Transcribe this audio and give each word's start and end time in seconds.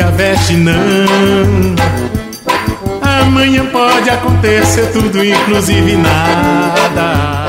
se 0.00 0.02
a 0.02 0.10
veste 0.10 0.54
não. 0.54 0.74
Amanhã 3.02 3.66
pode 3.66 4.08
acontecer 4.08 4.90
tudo, 4.92 5.22
inclusive 5.22 5.96
nada. 5.96 7.40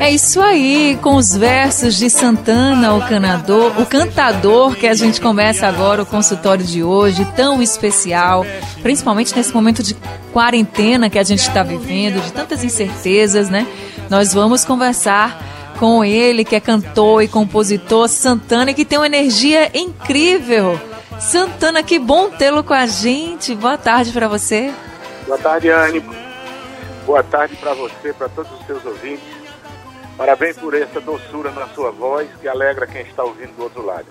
É 0.00 0.10
isso 0.10 0.40
aí, 0.40 0.98
com 1.00 1.16
os 1.16 1.36
versos 1.36 1.96
de 1.96 2.10
Santana, 2.10 2.94
o 2.94 3.02
canador, 3.02 3.72
o 3.80 3.86
cantador 3.86 4.74
que 4.74 4.86
a 4.86 4.94
gente 4.94 5.20
começa 5.20 5.66
agora 5.66 6.02
o 6.02 6.06
consultório 6.06 6.64
de 6.64 6.82
hoje, 6.82 7.24
tão 7.36 7.62
especial, 7.62 8.44
principalmente 8.82 9.36
nesse 9.36 9.54
momento 9.54 9.82
de 9.82 9.94
quarentena 10.32 11.08
que 11.10 11.18
a 11.18 11.22
gente 11.22 11.40
está 11.40 11.62
vivendo, 11.62 12.20
de 12.22 12.32
tantas 12.32 12.64
incertezas, 12.64 13.48
né? 13.48 13.66
Nós 14.10 14.32
vamos 14.32 14.64
conversar 14.64 15.74
com 15.78 16.04
ele, 16.04 16.44
que 16.44 16.56
é 16.56 16.60
cantor 16.60 17.22
e 17.22 17.28
compositor 17.28 18.08
Santana, 18.08 18.70
e 18.70 18.74
que 18.74 18.84
tem 18.84 18.98
uma 18.98 19.06
energia 19.06 19.70
incrível. 19.74 20.80
Santana, 21.22 21.82
que 21.82 21.98
bom 21.98 22.30
tê-lo 22.30 22.64
com 22.64 22.74
a 22.74 22.84
gente. 22.86 23.54
Boa 23.54 23.78
tarde 23.78 24.12
para 24.12 24.26
você. 24.26 24.72
Boa 25.24 25.38
tarde, 25.38 25.70
Anne. 25.70 26.04
Boa 27.06 27.22
tarde 27.22 27.56
para 27.56 27.74
você, 27.74 28.12
para 28.12 28.28
todos 28.28 28.50
os 28.60 28.66
seus 28.66 28.84
ouvintes. 28.84 29.24
Parabéns 30.16 30.58
por 30.58 30.74
essa 30.74 31.00
doçura 31.00 31.50
na 31.52 31.68
sua 31.68 31.90
voz 31.90 32.28
que 32.40 32.48
alegra 32.48 32.86
quem 32.86 33.02
está 33.02 33.22
ouvindo 33.22 33.52
do 33.56 33.62
outro 33.62 33.86
lado. 33.86 34.06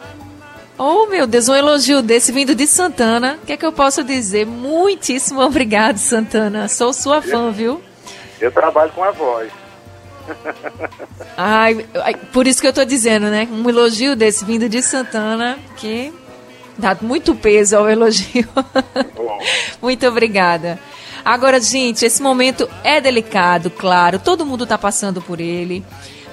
Oh, 0.78 1.06
meu 1.08 1.28
Deus, 1.28 1.50
um 1.50 1.54
elogio 1.54 2.02
desse 2.02 2.32
vindo 2.32 2.56
de 2.56 2.66
Santana. 2.66 3.38
O 3.44 3.46
que 3.46 3.54
é 3.54 3.58
que 3.58 3.66
eu 3.66 3.74
posso 3.74 4.04
dizer? 4.04 4.46
Muitíssimo 4.46 5.42
obrigado, 5.46 5.98
Santana. 5.98 6.68
Sou 6.70 6.94
sua 6.94 7.22
fã, 7.22 7.52
viu? 7.52 7.82
Eu 8.40 8.52
trabalho 8.52 8.92
com 8.94 9.04
a 9.04 9.12
voz. 9.12 9.52
Ai, 11.38 11.86
por 12.32 12.48
isso 12.48 12.62
que 12.62 12.68
eu 12.68 12.72
estou 12.72 12.86
dizendo, 12.86 13.28
né? 13.28 13.48
Um 13.52 13.68
elogio 13.70 14.16
desse 14.16 14.46
vindo 14.46 14.70
de 14.70 14.82
Santana, 14.82 15.60
que 15.76 16.14
dado 16.82 17.06
muito 17.06 17.34
peso 17.34 17.78
ao 17.78 17.90
elogio. 17.90 18.48
muito 19.82 20.06
obrigada. 20.08 20.80
Agora, 21.24 21.60
gente, 21.62 22.04
esse 22.04 22.22
momento 22.22 22.68
é 22.84 23.00
delicado, 23.00 23.70
claro, 23.70 24.20
todo 24.20 24.46
mundo 24.46 24.64
está 24.64 24.78
passando 24.78 25.22
por 25.22 25.40
ele, 25.40 25.86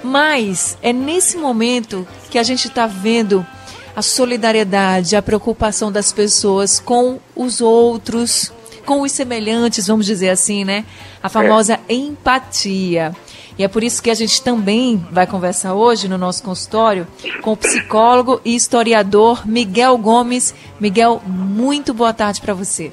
mas 0.03 0.79
é 0.83 0.93
nesse 0.93 1.37
momento 1.37 2.09
que 2.31 2.39
a 2.39 2.43
gente 2.43 2.69
está 2.69 2.87
vendo 2.87 3.47
a 3.95 4.01
solidariedade, 4.01 5.15
a 5.15 5.23
preocupação 5.23 5.93
das 5.93 6.13
pessoas 6.13 6.81
com 6.81 7.19
os 7.37 7.61
outros, 7.61 8.53
com 8.87 9.03
os 9.03 9.13
semelhantes, 9.13 9.87
vamos 9.87 10.07
dizer 10.07 10.31
assim, 10.31 10.65
né? 10.65 10.85
A 11.23 11.29
famosa 11.29 11.79
é. 11.89 11.95
empatia. 11.95 13.15
E 13.59 13.65
é 13.65 13.69
por 13.69 13.83
isso 13.83 14.01
que 14.01 14.09
a 14.09 14.15
gente 14.15 14.41
também 14.41 15.05
vai 15.11 15.27
conversar 15.27 15.75
hoje 15.75 16.09
no 16.09 16.17
nosso 16.17 16.45
consultório 16.45 17.09
com 17.43 17.53
o 17.53 17.57
psicólogo 17.57 18.41
e 18.45 18.55
historiador 18.55 19.45
Miguel 19.45 19.99
Gomes. 19.99 20.55
Miguel, 20.79 21.21
muito 21.27 21.93
boa 21.93 22.15
tarde 22.15 22.41
para 22.41 22.55
você. 22.55 22.93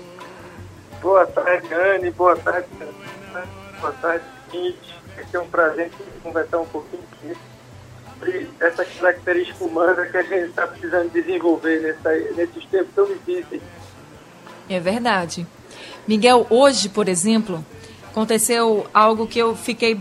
Boa 1.04 1.28
tarde, 1.28 1.72
Anne. 1.72 2.10
Boa 2.10 2.36
tarde, 2.36 2.68
boa 3.80 3.94
tarde, 3.94 4.26
gente. 4.52 4.96
É 5.32 5.40
um 5.40 5.48
prazer 5.48 5.92
conversar 6.24 6.60
um 6.60 6.66
pouquinho 6.66 7.04
sobre 8.18 8.50
essa 8.60 8.84
característica 8.86 9.64
humana 9.64 10.06
que 10.06 10.18
a 10.18 10.24
gente 10.24 10.50
está 10.50 10.66
precisando 10.66 11.12
desenvolver 11.12 11.82
nessa, 11.82 12.10
nesses 12.36 12.66
tempos 12.66 12.96
tão 12.96 13.06
difíceis. 13.06 13.62
É 14.68 14.80
verdade. 14.80 15.46
Miguel, 16.08 16.48
hoje, 16.50 16.90
por 16.90 17.08
exemplo, 17.08 17.64
aconteceu 18.10 18.88
algo 18.94 19.28
que 19.28 19.38
eu 19.38 19.56
fiquei 19.56 20.00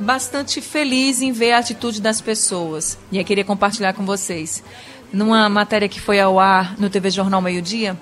bastante 0.00 0.60
feliz 0.60 1.20
em 1.20 1.30
ver 1.30 1.52
a 1.52 1.58
atitude 1.58 2.00
das 2.00 2.20
pessoas. 2.20 2.98
E 3.12 3.18
eu 3.18 3.24
queria 3.24 3.44
compartilhar 3.44 3.92
com 3.92 4.04
vocês. 4.04 4.64
Numa 5.12 5.48
matéria 5.48 5.88
que 5.88 6.00
foi 6.00 6.18
ao 6.18 6.40
ar 6.40 6.78
no 6.78 6.88
TV 6.88 7.10
Jornal 7.10 7.42
Meio 7.42 7.60
Dia, 7.60 8.00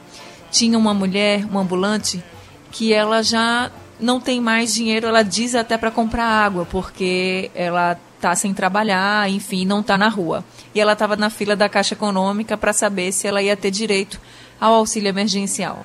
tinha 0.51 0.79
uma 0.79 0.95
mulher, 0.95 1.45
uma 1.45 1.61
ambulante, 1.61 2.23
que 2.71 2.93
ela 2.93 3.23
já 3.23 3.71
não 3.99 4.21
tem 4.21 4.41
mais 4.41 4.73
dinheiro, 4.73 5.07
ela 5.07 5.23
diz 5.23 5.55
até 5.55 5.77
para 5.77 5.91
comprar 5.91 6.25
água, 6.25 6.65
porque 6.67 7.51
ela 7.55 7.99
está 8.17 8.35
sem 8.35 8.55
trabalhar, 8.55 9.29
enfim, 9.31 9.65
não 9.65 9.81
está 9.81 9.99
na 9.99 10.09
rua. 10.09 10.45
E 10.75 10.81
ela 10.81 10.93
estava 10.93 11.17
na 11.17 11.31
fila 11.31 11.57
da 11.57 11.69
Caixa 11.69 11.95
Econômica 11.95 12.57
para 12.57 12.73
saber 12.73 13.13
se 13.13 13.27
ela 13.27 13.43
ia 13.43 13.57
ter 13.57 13.71
direito 13.71 14.21
ao 14.61 14.75
auxílio 14.75 15.09
emergencial. 15.09 15.85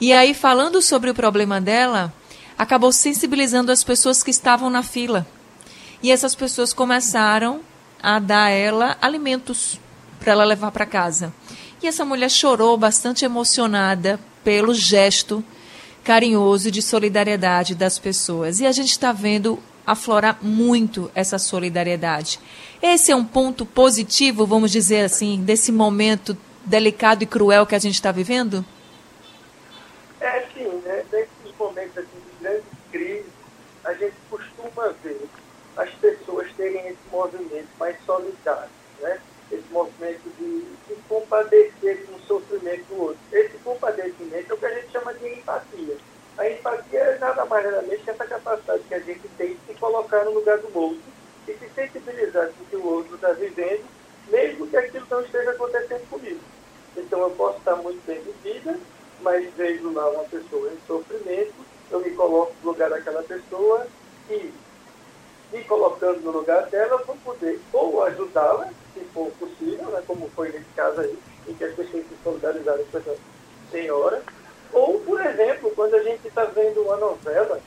E 0.00 0.12
aí, 0.12 0.34
falando 0.34 0.80
sobre 0.80 1.10
o 1.10 1.14
problema 1.14 1.60
dela, 1.60 2.12
acabou 2.58 2.92
sensibilizando 2.92 3.72
as 3.72 3.82
pessoas 3.84 4.22
que 4.22 4.30
estavam 4.30 4.70
na 4.70 4.82
fila. 4.82 5.26
E 6.02 6.10
essas 6.10 6.34
pessoas 6.34 6.72
começaram 6.72 7.60
a 8.02 8.18
dar 8.18 8.44
a 8.44 8.50
ela 8.50 8.96
alimentos 9.00 9.80
para 10.20 10.32
ela 10.32 10.44
levar 10.44 10.70
para 10.70 10.86
casa. 10.86 11.32
E 11.82 11.86
essa 11.86 12.04
mulher 12.04 12.30
chorou 12.30 12.76
bastante 12.76 13.24
emocionada 13.24 14.18
pelo 14.42 14.74
gesto 14.74 15.44
carinhoso 16.02 16.70
de 16.70 16.82
solidariedade 16.82 17.74
das 17.74 17.98
pessoas. 17.98 18.60
E 18.60 18.66
a 18.66 18.72
gente 18.72 18.90
está 18.90 19.12
vendo 19.12 19.58
aflorar 19.86 20.38
muito 20.42 21.10
essa 21.14 21.38
solidariedade. 21.38 22.38
Esse 22.82 23.12
é 23.12 23.16
um 23.16 23.24
ponto 23.24 23.64
positivo, 23.64 24.46
vamos 24.46 24.70
dizer 24.70 25.04
assim, 25.04 25.42
desse 25.42 25.72
momento 25.72 26.36
delicado 26.64 27.22
e 27.22 27.26
cruel 27.26 27.66
que 27.66 27.74
a 27.74 27.78
gente 27.78 27.94
está 27.94 28.12
vivendo? 28.12 28.64
É, 30.20 30.46
sim, 30.54 30.68
né? 30.84 31.04
Nesses 31.12 31.58
momentos 31.58 31.98
assim, 31.98 32.20
grandes 32.40 32.64
crises, 32.90 33.26
a 33.84 33.92
gente 33.92 34.14
costuma 34.30 34.94
ver 35.02 35.28
as 35.76 35.90
pessoas 35.94 36.50
terem 36.56 36.88
esse 36.88 37.08
movimento 37.10 37.68
mais 37.78 37.96
solidário, 38.04 38.70
né? 39.00 39.20
esse 39.50 39.68
movimento 39.70 40.22
de, 40.38 40.60
de 40.88 41.02
compadecer 41.08 42.06
com 42.06 42.16
o 42.16 42.20
sofrimento 42.20 42.84
do 42.86 43.02
outro. 43.02 43.18
Esse 43.32 43.56
compadecimento 43.58 44.50
é 44.50 44.54
o 44.54 44.58
que 44.58 44.66
a 44.66 44.74
gente 44.74 44.90
chama 44.90 45.14
de 45.14 45.28
empatia. 45.28 45.96
A 46.38 46.50
empatia 46.50 47.00
é 47.00 47.18
nada 47.18 47.44
mais 47.44 47.64
nada 47.64 47.82
menos 47.82 48.02
que 48.02 48.10
essa 48.10 48.26
capacidade 48.26 48.82
que 48.84 48.94
a 48.94 49.00
gente 49.00 49.28
tem 49.36 49.54
de 49.54 49.60
se 49.66 49.74
colocar 49.74 50.24
no 50.24 50.32
lugar 50.32 50.58
do 50.58 50.78
outro 50.78 51.02
e 51.46 51.52
se 51.52 51.68
sensibilizar 51.74 52.48
com 52.48 52.62
o 52.62 52.66
que 52.66 52.76
o 52.76 52.86
outro 52.86 53.14
está 53.14 53.32
vivendo, 53.32 53.84
mesmo 54.28 54.66
que 54.66 54.76
aquilo 54.76 55.06
não 55.10 55.20
esteja 55.20 55.50
acontecendo 55.50 56.08
comigo. 56.08 56.40
Então 56.96 57.20
eu 57.20 57.30
posso 57.30 57.58
estar 57.58 57.76
muito 57.76 58.04
bem 58.06 58.20
vivida, 58.20 58.78
mas 59.20 59.52
vejo 59.54 59.92
lá 59.92 60.08
uma 60.10 60.24
pessoa 60.24 60.72
em 60.72 60.78
sofrimento 60.86 61.64
eu 61.90 62.00
me 62.00 62.10
coloco 62.10 62.52
no 62.62 62.70
lugar 62.70 62.90
daquela 62.90 63.22
pessoa 63.22 63.86
e, 64.28 64.52
me 65.54 65.62
colocando 65.64 66.20
no 66.20 66.32
lugar 66.32 66.66
dela, 66.66 67.00
vou 67.06 67.16
poder 67.24 67.60
ou 67.72 68.02
ajudá-la, 68.02 68.68
se 68.92 69.00
for 69.14 69.30
possível, 69.38 69.86
né, 69.86 70.02
como 70.04 70.28
foi 70.30 70.48
nesse 70.50 70.64
caso 70.74 71.00
aí, 71.00 71.16
em 71.46 71.54
que 71.54 71.64
as 71.64 71.74
pessoas 71.74 72.04
se 72.04 72.16
solidarizaram 72.24 72.84
com 72.90 72.98
essa 72.98 73.16
senhora, 73.70 74.20
ou, 74.72 74.98
por 75.00 75.24
exemplo, 75.24 75.70
quando 75.76 75.94
a 75.94 76.02
gente 76.02 76.26
está 76.26 76.44
vendo 76.46 76.82
uma 76.82 76.96
novela 76.96 77.60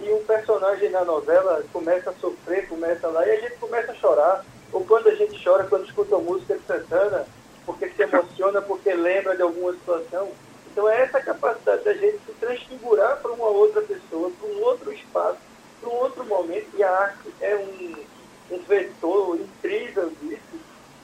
e 0.00 0.12
um 0.12 0.24
personagem 0.24 0.90
na 0.90 1.04
novela 1.04 1.64
começa 1.72 2.10
a 2.10 2.14
sofrer, 2.14 2.68
começa 2.68 3.08
lá, 3.08 3.26
e 3.26 3.32
a 3.32 3.40
gente 3.40 3.56
começa 3.56 3.90
a 3.90 3.96
chorar, 3.96 4.44
ou 4.72 4.84
quando 4.84 5.08
a 5.08 5.14
gente 5.16 5.42
chora 5.42 5.64
quando 5.64 5.86
escuta 5.86 6.14
a 6.14 6.20
música 6.20 6.56
de 6.56 6.64
Santana, 6.66 7.26
porque 7.66 7.88
se 7.88 8.02
emociona, 8.02 8.62
porque 8.62 8.94
lembra 8.94 9.34
de 9.34 9.42
alguma 9.42 9.72
situação, 9.72 10.30
então 10.70 10.88
é 10.88 11.02
essa 11.02 11.20
capacidade 11.20 11.82
da 11.82 11.94
gente 11.94 12.18
se 12.26 12.32
transfigurar 12.38 13.16
para 13.20 13.32
uma 13.32 13.46
outra 13.46 13.82
pessoa, 13.82 14.30
para 14.30 14.48
um 14.48 14.62
outro 14.62 14.92
espaço, 14.92 15.38
para 15.84 15.92
um 15.92 15.96
outro 15.96 16.24
momento, 16.24 16.66
e 16.76 16.82
a 16.82 16.90
arte 16.90 17.34
é 17.40 17.54
um, 17.56 18.54
um 18.56 18.58
vetor 18.62 19.38
incrível 19.38 20.10
disso. 20.22 20.40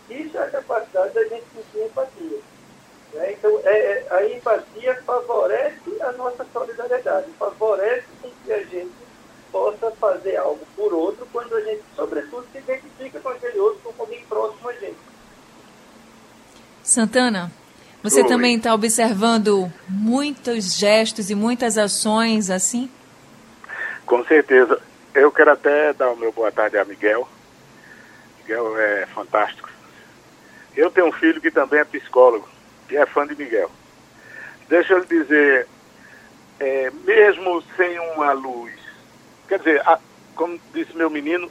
Isso 0.09 0.37
é 0.37 0.43
a 0.43 0.51
capacidade 0.51 1.15
da 1.15 1.23
gente 1.25 1.45
sentir 1.55 1.87
empatia. 1.87 2.39
Né? 3.13 3.33
Então 3.33 3.61
é, 3.65 3.79
é, 3.79 4.07
a 4.11 4.27
empatia 4.29 5.03
favorece 5.05 6.03
a 6.03 6.13
nossa 6.13 6.47
solidariedade, 6.53 7.31
favorece 7.39 8.07
que 8.45 8.53
a 8.53 8.63
gente 8.65 8.91
possa 9.53 9.91
fazer 9.93 10.37
algo 10.37 10.61
por 10.77 10.93
outro 10.93 11.27
quando 11.33 11.55
a 11.55 11.61
gente, 11.61 11.83
sobretudo, 11.95 12.47
se 12.53 12.59
identifica 12.59 13.21
com 13.21 13.29
aquele 13.29 13.59
outro 13.59 13.81
como 13.85 14.03
alguém 14.03 14.25
próximo 14.27 14.69
a 14.69 14.73
gente. 14.73 14.99
Santana, 16.83 17.53
Você 18.03 18.23
Oi. 18.23 18.29
também 18.29 18.57
está 18.57 18.73
observando 18.73 19.71
muitos 19.89 20.77
gestos 20.77 21.31
e 21.31 21.35
muitas 21.35 21.77
ações 21.77 22.49
assim? 22.49 22.91
Com 24.11 24.25
certeza. 24.25 24.83
Eu 25.15 25.31
quero 25.31 25.53
até 25.53 25.93
dar 25.93 26.11
o 26.11 26.17
meu 26.17 26.33
boa 26.33 26.51
tarde 26.51 26.77
a 26.77 26.85
Miguel. 26.85 27.29
Miguel 28.41 28.77
é 28.77 29.07
fantástico. 29.07 29.71
Eu 30.75 30.91
tenho 30.91 31.07
um 31.07 31.13
filho 31.13 31.41
que 31.41 31.49
também 31.49 31.79
é 31.79 31.85
psicólogo, 31.85 32.49
que 32.89 32.97
é 32.97 33.07
fã 33.07 33.25
de 33.25 33.37
Miguel. 33.37 33.71
Deixa 34.69 34.95
eu 34.95 34.99
lhe 34.99 35.07
dizer, 35.07 35.69
é, 36.59 36.91
mesmo 37.05 37.63
sem 37.77 38.01
uma 38.01 38.33
luz, 38.33 38.75
quer 39.47 39.61
dizer, 39.61 39.81
a, 39.87 39.97
como 40.35 40.61
disse 40.75 40.97
meu 40.97 41.09
menino, 41.09 41.49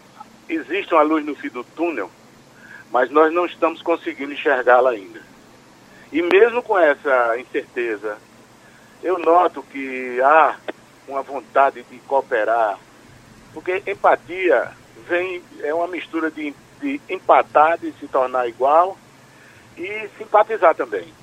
existe 0.50 0.94
uma 0.94 1.04
luz 1.04 1.26
no 1.26 1.36
fim 1.36 1.48
do 1.48 1.64
túnel, 1.64 2.12
mas 2.92 3.10
nós 3.10 3.32
não 3.32 3.46
estamos 3.46 3.82
conseguindo 3.82 4.34
enxergá-la 4.34 4.90
ainda. 4.90 5.22
E 6.12 6.22
mesmo 6.22 6.62
com 6.62 6.78
essa 6.78 7.40
incerteza, 7.40 8.18
eu 9.02 9.18
noto 9.18 9.64
que 9.64 10.20
há 10.22 10.58
uma 11.10 11.22
vontade 11.22 11.84
de 11.84 11.98
cooperar, 12.00 12.78
porque 13.54 13.84
empatia 13.88 14.72
vem, 15.08 15.42
é 15.62 15.74
uma 15.74 15.88
mistura 15.88 16.30
de, 16.30 16.54
de 16.80 17.02
empatar, 17.10 17.78
de 17.80 17.92
se 17.94 18.08
tornar 18.08 18.48
igual 18.48 18.98
e 19.78 20.10
simpatizar 20.18 20.76
também. 20.76 21.14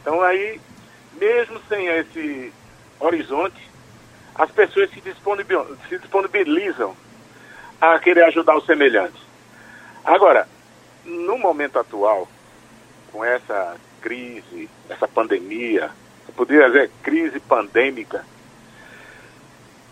Então 0.00 0.22
aí, 0.22 0.60
mesmo 1.12 1.60
sem 1.68 1.86
esse 1.88 2.52
horizonte, 2.98 3.60
as 4.34 4.50
pessoas 4.50 4.90
se 4.90 5.00
disponibilizam, 5.00 5.76
se 5.88 5.98
disponibilizam 5.98 6.96
a 7.80 7.98
querer 7.98 8.24
ajudar 8.24 8.56
o 8.56 8.64
semelhante. 8.64 9.20
Agora, 10.04 10.48
no 11.04 11.38
momento 11.38 11.78
atual, 11.78 12.28
com 13.12 13.24
essa 13.24 13.76
crise, 14.00 14.68
essa 14.88 15.08
pandemia, 15.08 15.90
eu 16.28 16.34
poderia 16.34 16.66
dizer 16.68 16.90
crise 17.02 17.40
pandêmica, 17.40 18.24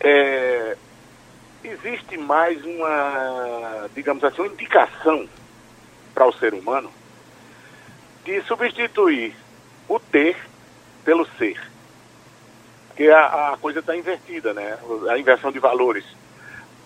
é, 0.00 0.76
existe 1.62 2.16
mais 2.16 2.62
uma, 2.64 3.88
digamos 3.94 4.22
assim, 4.24 4.42
uma 4.42 4.52
indicação 4.52 5.28
para 6.14 6.26
o 6.26 6.32
ser 6.32 6.54
humano 6.54 6.90
de 8.24 8.40
substituir 8.42 9.34
o 9.88 9.98
ter 9.98 10.36
pelo 11.04 11.26
ser. 11.38 11.60
Porque 12.88 13.08
a, 13.08 13.52
a 13.52 13.56
coisa 13.56 13.80
está 13.80 13.96
invertida, 13.96 14.54
né? 14.54 14.78
A 15.10 15.18
inversão 15.18 15.50
de 15.50 15.58
valores 15.58 16.04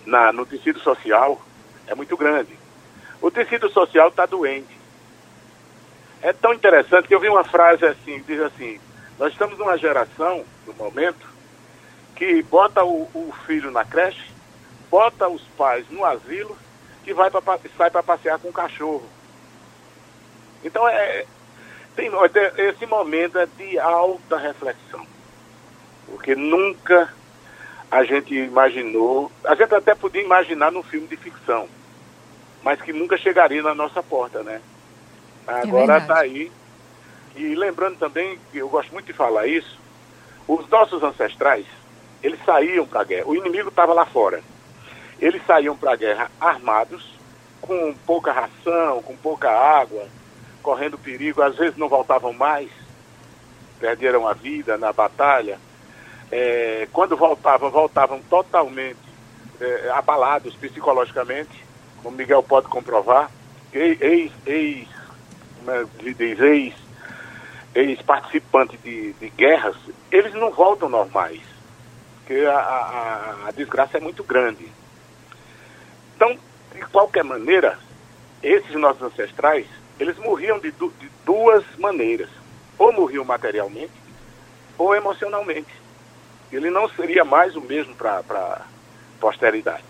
na, 0.06 0.32
no 0.32 0.46
tecido 0.46 0.80
social 0.80 1.40
é 1.86 1.94
muito 1.94 2.16
grande. 2.16 2.58
O 3.20 3.30
tecido 3.30 3.68
social 3.70 4.08
está 4.08 4.26
doente. 4.26 4.78
É 6.22 6.32
tão 6.32 6.52
interessante 6.52 7.06
que 7.06 7.14
eu 7.14 7.20
vi 7.20 7.28
uma 7.28 7.44
frase 7.44 7.84
assim, 7.84 8.22
diz 8.26 8.40
assim, 8.40 8.80
nós 9.18 9.32
estamos 9.32 9.58
numa 9.58 9.76
geração, 9.76 10.44
no 10.66 10.72
momento, 10.74 11.27
que 12.18 12.42
bota 12.42 12.84
o, 12.84 13.02
o 13.14 13.32
filho 13.46 13.70
na 13.70 13.84
creche, 13.84 14.28
bota 14.90 15.28
os 15.28 15.42
pais 15.56 15.88
no 15.88 16.04
asilo 16.04 16.58
e 17.06 17.12
vai 17.12 17.30
pra, 17.30 17.40
sai 17.76 17.90
para 17.90 18.02
passear 18.02 18.40
com 18.40 18.48
o 18.48 18.52
cachorro. 18.52 19.08
Então 20.64 20.86
é, 20.88 21.24
tem, 21.94 22.10
esse 22.56 22.84
momento 22.86 23.38
é 23.38 23.46
de 23.46 23.78
alta 23.78 24.36
reflexão. 24.36 25.06
Porque 26.06 26.34
nunca 26.34 27.14
a 27.88 28.02
gente 28.02 28.34
imaginou, 28.34 29.30
a 29.44 29.54
gente 29.54 29.72
até 29.72 29.94
podia 29.94 30.20
imaginar 30.20 30.72
num 30.72 30.82
filme 30.82 31.06
de 31.06 31.16
ficção, 31.16 31.68
mas 32.64 32.82
que 32.82 32.92
nunca 32.92 33.16
chegaria 33.16 33.62
na 33.62 33.76
nossa 33.76 34.02
porta, 34.02 34.42
né? 34.42 34.60
Agora 35.46 35.98
está 35.98 36.18
é 36.18 36.22
aí. 36.22 36.52
E 37.36 37.54
lembrando 37.54 37.96
também, 37.96 38.40
que 38.50 38.58
eu 38.58 38.68
gosto 38.68 38.92
muito 38.92 39.06
de 39.06 39.12
falar 39.12 39.46
isso, 39.46 39.78
os 40.48 40.68
nossos 40.68 41.00
ancestrais, 41.02 41.64
eles 42.22 42.38
saíam 42.44 42.86
para 42.86 43.00
a 43.00 43.04
guerra. 43.04 43.26
O 43.26 43.34
inimigo 43.34 43.68
estava 43.68 43.92
lá 43.92 44.04
fora. 44.06 44.42
Eles 45.20 45.44
saíam 45.46 45.76
para 45.76 45.92
a 45.92 45.96
guerra 45.96 46.30
armados, 46.40 47.14
com 47.60 47.94
pouca 48.06 48.32
ração, 48.32 49.02
com 49.02 49.16
pouca 49.16 49.50
água, 49.50 50.06
correndo 50.62 50.98
perigo. 50.98 51.42
Às 51.42 51.56
vezes 51.56 51.76
não 51.76 51.88
voltavam 51.88 52.32
mais, 52.32 52.70
perderam 53.80 54.26
a 54.26 54.32
vida 54.32 54.76
na 54.76 54.92
batalha. 54.92 55.58
É, 56.30 56.86
quando 56.92 57.16
voltavam, 57.16 57.70
voltavam 57.70 58.20
totalmente 58.28 58.98
é, 59.60 59.90
abalados 59.90 60.54
psicologicamente, 60.54 61.64
como 62.02 62.16
Miguel 62.16 62.42
pode 62.42 62.68
comprovar. 62.68 63.30
Ex, 63.72 64.32
ex 64.46 64.88
diz, 66.16 66.40
ex, 66.40 66.74
ex-participante 67.74 68.76
de, 68.78 69.12
de 69.14 69.28
guerras, 69.30 69.76
eles 70.10 70.32
não 70.34 70.50
voltam 70.50 70.88
normais, 70.88 71.40
porque 72.28 72.44
a, 72.44 72.58
a, 72.58 73.48
a 73.48 73.50
desgraça 73.52 73.96
é 73.96 74.00
muito 74.00 74.22
grande. 74.22 74.70
Então, 76.14 76.36
de 76.74 76.84
qualquer 76.92 77.24
maneira, 77.24 77.78
esses 78.42 78.74
nossos 78.74 79.00
ancestrais, 79.02 79.66
eles 79.98 80.18
morriam 80.18 80.58
de, 80.58 80.70
du 80.72 80.92
de 81.00 81.08
duas 81.24 81.64
maneiras. 81.78 82.28
Ou 82.76 82.92
morriam 82.92 83.24
materialmente, 83.24 83.94
ou 84.76 84.94
emocionalmente. 84.94 85.72
Ele 86.52 86.68
não 86.68 86.86
seria 86.90 87.24
mais 87.24 87.56
o 87.56 87.62
mesmo 87.62 87.94
para 87.94 88.18
a 88.18 88.62
posteridade. 89.18 89.84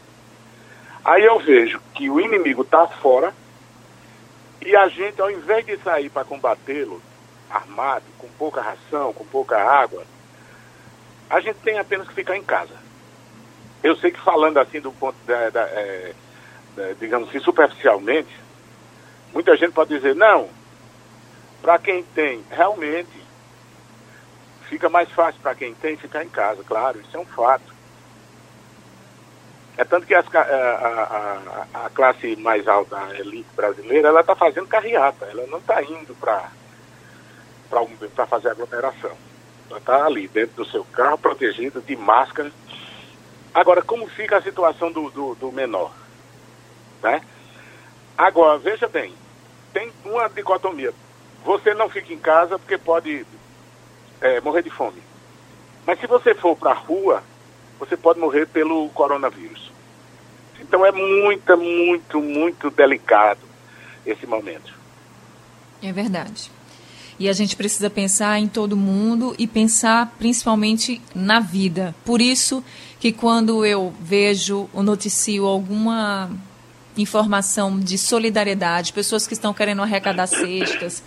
Aí 1.05 1.25
eu 1.25 1.41
vejo 1.41 1.81
que 1.93 2.09
o 2.09 2.21
inimigo 2.21 2.63
está 2.63 2.87
fora 2.87 3.35
e 4.65 4.77
a 4.77 4.87
gente, 4.89 5.21
ao 5.21 5.29
invés 5.29 5.67
de 5.67 5.77
sair 5.79 6.09
para 6.09 6.25
combatê-lo, 6.25 7.03
armado, 7.51 8.05
com 8.17 8.29
pouca 8.39 8.61
ração, 8.61 9.13
com 9.13 9.25
pouca 9.25 9.59
água, 9.59 10.05
a 11.31 11.41
gente 11.41 11.59
tem 11.61 11.79
apenas 11.79 12.09
que 12.09 12.15
ficar 12.15 12.37
em 12.37 12.43
casa. 12.43 12.75
Eu 13.83 13.97
sei 13.97 14.11
que 14.11 14.21
falando 14.21 14.59
assim 14.59 14.81
do 14.81 14.93
ponto 14.93 15.17
da, 15.27 15.51
da 15.51 15.63
é, 15.63 16.15
da, 16.79 16.93
digamos 16.95 17.29
assim, 17.29 17.41
superficialmente, 17.41 18.29
muita 19.33 19.57
gente 19.57 19.73
pode 19.73 19.95
dizer, 19.95 20.15
não, 20.15 20.49
para 21.61 21.79
quem 21.79 22.03
tem, 22.03 22.45
realmente, 22.51 23.11
fica 24.69 24.89
mais 24.89 25.11
fácil 25.11 25.41
para 25.41 25.55
quem 25.55 25.75
tem 25.75 25.97
ficar 25.97 26.25
em 26.25 26.29
casa, 26.29 26.63
claro, 26.63 27.01
isso 27.01 27.17
é 27.17 27.21
um 27.21 27.27
fato. 27.27 27.77
É 29.77 29.85
tanto 29.85 30.07
que 30.07 30.15
as, 30.15 30.27
a, 30.35 30.41
a, 30.41 31.87
a, 31.87 31.91
classe 31.91 32.35
mais 32.37 32.67
alta, 32.67 32.97
a 32.97 33.15
elite 33.19 33.49
brasileira, 33.55 34.09
ela 34.09 34.23
está 34.23 34.35
fazendo 34.35 34.67
carreata, 34.67 35.27
ela 35.27 35.47
não 35.47 35.59
está 35.59 35.81
indo 35.83 36.17
para 36.17 36.51
fazer 38.27 38.49
aglomeração. 38.51 39.17
Está 39.77 40.07
ali 40.07 40.29
dentro 40.29 40.57
do 40.57 40.71
seu 40.71 40.85
carro, 40.85 41.19
protegida, 41.19 41.81
de 41.81 41.97
máscara. 41.97 42.51
Agora, 43.55 43.83
como 43.83 44.09
fica 44.09 44.37
a 44.39 44.43
situação 44.43 44.91
do, 44.91 45.11
do, 45.11 45.35
do 45.35 45.53
menor? 45.53 45.93
Né? 47.03 47.23
Agora, 48.17 48.59
veja 48.59 48.89
bem, 48.89 49.15
tem 49.73 49.93
uma 50.05 50.29
dicotomia. 50.29 50.93
Você 51.45 51.75
não 51.75 51.89
fica 51.89 52.13
em 52.13 52.19
casa 52.19 52.59
porque 52.59 52.77
pode 52.77 53.25
é, 54.21 54.41
morrer 54.41 54.63
de 54.63 54.71
fome. 54.71 55.03
Mas 55.87 56.01
se 56.01 56.07
você 56.07 56.35
for 56.35 56.57
para 56.57 56.73
a 56.73 56.75
rua, 56.75 57.23
você 57.79 57.97
pode 57.97 58.19
morrer 58.19 58.47
pelo 58.47 58.89
coronavírus. 58.91 59.71
Então 60.61 60.85
é 60.85 60.91
muito, 60.91 61.57
muito, 61.57 62.21
muito 62.21 62.71
delicado 62.71 63.41
esse 64.05 64.27
momento. 64.27 64.75
É 65.83 65.93
verdade. 65.93 66.51
E 67.19 67.29
a 67.29 67.33
gente 67.33 67.57
precisa 67.57 67.91
pensar 67.91 68.39
em 68.39 68.47
todo 68.47 68.77
mundo 68.77 69.35
e 69.39 69.47
pensar 69.47 70.15
principalmente 70.19 71.01
na 71.15 71.41
vida. 71.41 71.95
Por 72.05 72.21
isso 72.21 72.63
que 73.01 73.13
quando 73.13 73.65
eu 73.65 73.93
vejo 74.01 74.69
o 74.73 74.83
noticio 74.83 75.47
alguma 75.47 76.31
informação 76.97 77.79
de 77.79 77.97
solidariedade, 77.99 78.93
pessoas 78.93 79.27
que 79.27 79.35
estão 79.35 79.53
querendo 79.53 79.83
arrecadar 79.83 80.27
cestas 80.27 81.03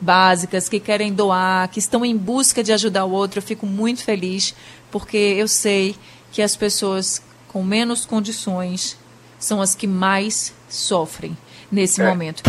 básicas, 0.00 0.68
que 0.68 0.78
querem 0.78 1.12
doar, 1.12 1.68
que 1.68 1.78
estão 1.78 2.04
em 2.04 2.16
busca 2.16 2.62
de 2.62 2.72
ajudar 2.72 3.04
o 3.04 3.10
outro, 3.10 3.38
eu 3.38 3.42
fico 3.42 3.66
muito 3.66 4.04
feliz, 4.04 4.54
porque 4.90 5.16
eu 5.16 5.48
sei 5.48 5.96
que 6.32 6.42
as 6.42 6.54
pessoas 6.54 7.22
com 7.48 7.62
menos 7.62 8.04
condições 8.04 8.96
são 9.38 9.60
as 9.60 9.74
que 9.74 9.86
mais 9.86 10.52
sofrem 10.68 11.36
nesse 11.70 12.00
é. 12.00 12.08
momento. 12.08 12.42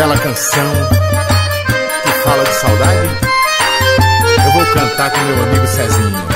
Bela 0.00 0.16
canção 0.16 0.72
que 2.02 2.12
fala 2.24 2.42
de 2.42 2.54
saudade, 2.54 3.08
eu 4.46 4.52
vou 4.52 4.64
cantar 4.72 5.10
com 5.10 5.20
meu 5.20 5.42
amigo 5.42 5.66
Cezinho. 5.66 6.28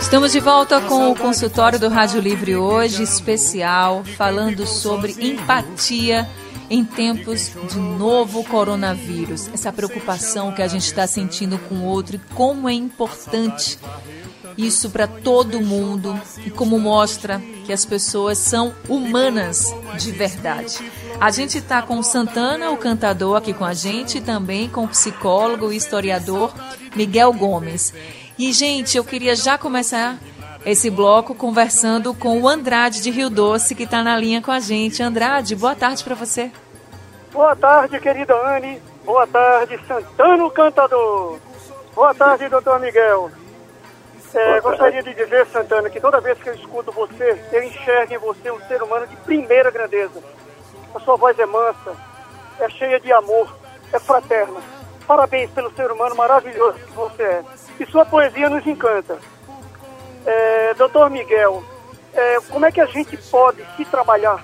Estamos 0.00 0.30
de 0.30 0.38
volta 0.38 0.80
com 0.82 1.10
o 1.10 1.16
consultório 1.16 1.80
do 1.80 1.88
Rádio 1.88 2.20
Livre 2.20 2.54
hoje, 2.54 3.02
especial, 3.02 4.04
falando 4.16 4.64
sobre 4.64 5.16
empatia 5.18 6.30
em 6.70 6.84
tempos 6.84 7.50
de 7.68 7.80
novo 7.80 8.44
coronavírus, 8.44 9.50
essa 9.52 9.72
preocupação 9.72 10.52
que 10.52 10.62
a 10.62 10.68
gente 10.68 10.84
está 10.84 11.08
sentindo 11.08 11.58
com 11.68 11.78
o 11.78 11.84
outro 11.84 12.14
e 12.14 12.20
como 12.32 12.68
é 12.68 12.74
importante 12.74 13.76
isso 14.56 14.90
para 14.90 15.06
todo 15.06 15.60
mundo 15.60 16.18
e 16.44 16.50
como 16.50 16.78
mostra 16.78 17.40
que 17.64 17.72
as 17.72 17.84
pessoas 17.84 18.38
são 18.38 18.74
humanas 18.88 19.74
de 19.98 20.12
verdade. 20.12 20.78
A 21.20 21.30
gente 21.30 21.58
está 21.58 21.80
com 21.82 21.98
o 21.98 22.02
Santana, 22.02 22.70
o 22.70 22.76
cantador, 22.76 23.36
aqui 23.36 23.52
com 23.52 23.64
a 23.64 23.74
gente, 23.74 24.18
e 24.18 24.20
também 24.20 24.68
com 24.68 24.84
o 24.84 24.88
psicólogo 24.88 25.72
e 25.72 25.76
historiador 25.76 26.52
Miguel 26.96 27.32
Gomes. 27.32 27.94
E, 28.38 28.52
gente, 28.52 28.96
eu 28.96 29.04
queria 29.04 29.36
já 29.36 29.56
começar 29.56 30.18
esse 30.64 30.90
bloco 30.90 31.34
conversando 31.34 32.14
com 32.14 32.40
o 32.40 32.48
Andrade 32.48 33.00
de 33.00 33.10
Rio 33.10 33.30
Doce, 33.30 33.74
que 33.74 33.84
está 33.84 34.02
na 34.02 34.16
linha 34.16 34.42
com 34.42 34.50
a 34.50 34.60
gente. 34.60 35.02
Andrade, 35.02 35.54
boa 35.54 35.74
tarde 35.74 36.02
para 36.02 36.14
você. 36.14 36.50
Boa 37.32 37.54
tarde, 37.56 37.98
querida 38.00 38.34
Anne. 38.34 38.80
Boa 39.04 39.26
tarde, 39.26 39.78
Santano 39.86 40.50
Cantador. 40.50 41.38
Boa 41.94 42.14
tarde, 42.14 42.48
doutor 42.48 42.80
Miguel. 42.80 43.30
É, 44.34 44.60
gostaria 44.60 45.02
de 45.02 45.12
dizer, 45.12 45.46
Santana, 45.46 45.90
que 45.90 46.00
toda 46.00 46.20
vez 46.20 46.38
que 46.38 46.48
eu 46.48 46.54
escuto 46.54 46.90
você, 46.90 47.38
eu 47.52 47.62
enxergo 47.62 48.14
em 48.14 48.18
você 48.18 48.50
um 48.50 48.60
ser 48.66 48.82
humano 48.82 49.06
de 49.06 49.16
primeira 49.16 49.70
grandeza. 49.70 50.22
A 50.94 51.00
sua 51.00 51.16
voz 51.16 51.38
é 51.38 51.44
mansa, 51.44 51.94
é 52.58 52.68
cheia 52.70 52.98
de 52.98 53.12
amor, 53.12 53.54
é 53.92 53.98
fraterna. 53.98 54.60
Parabéns 55.06 55.50
pelo 55.50 55.70
ser 55.74 55.90
humano 55.90 56.14
maravilhoso 56.14 56.78
que 56.78 56.92
você 56.92 57.22
é. 57.22 57.44
E 57.78 57.86
sua 57.86 58.06
poesia 58.06 58.48
nos 58.48 58.66
encanta. 58.66 59.18
É, 60.24 60.74
doutor 60.74 61.10
Miguel, 61.10 61.62
é, 62.14 62.38
como 62.48 62.64
é 62.64 62.72
que 62.72 62.80
a 62.80 62.86
gente 62.86 63.16
pode 63.30 63.62
se 63.76 63.84
trabalhar 63.84 64.42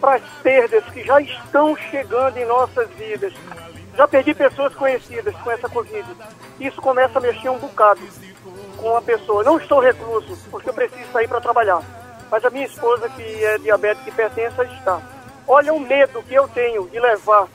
para 0.00 0.14
as 0.14 0.22
perdas 0.42 0.84
que 0.86 1.04
já 1.04 1.20
estão 1.20 1.76
chegando 1.76 2.38
em 2.38 2.44
nossas 2.44 2.88
vidas? 2.90 3.32
Já 3.96 4.08
perdi 4.08 4.34
pessoas 4.34 4.74
conhecidas 4.74 5.36
com 5.36 5.50
essa 5.50 5.68
Covid. 5.68 6.08
Isso 6.58 6.80
começa 6.80 7.18
a 7.18 7.22
mexer 7.22 7.50
um 7.50 7.58
bocado 7.58 8.00
com 8.82 8.96
a 8.96 9.00
pessoa. 9.00 9.44
Não 9.44 9.56
estou 9.56 9.78
recluso, 9.78 10.36
porque 10.50 10.68
eu 10.68 10.74
preciso 10.74 11.10
sair 11.12 11.28
para 11.28 11.40
trabalhar. 11.40 11.80
Mas 12.30 12.44
a 12.44 12.50
minha 12.50 12.66
esposa, 12.66 13.08
que 13.08 13.22
é 13.22 13.58
diabética 13.58 14.08
e 14.08 14.12
pertença, 14.12 14.64
está. 14.64 15.00
Olha 15.46 15.72
o 15.72 15.80
medo 15.80 16.22
que 16.24 16.34
eu 16.34 16.48
tenho 16.48 16.88
de 16.88 16.98
levar 16.98 17.46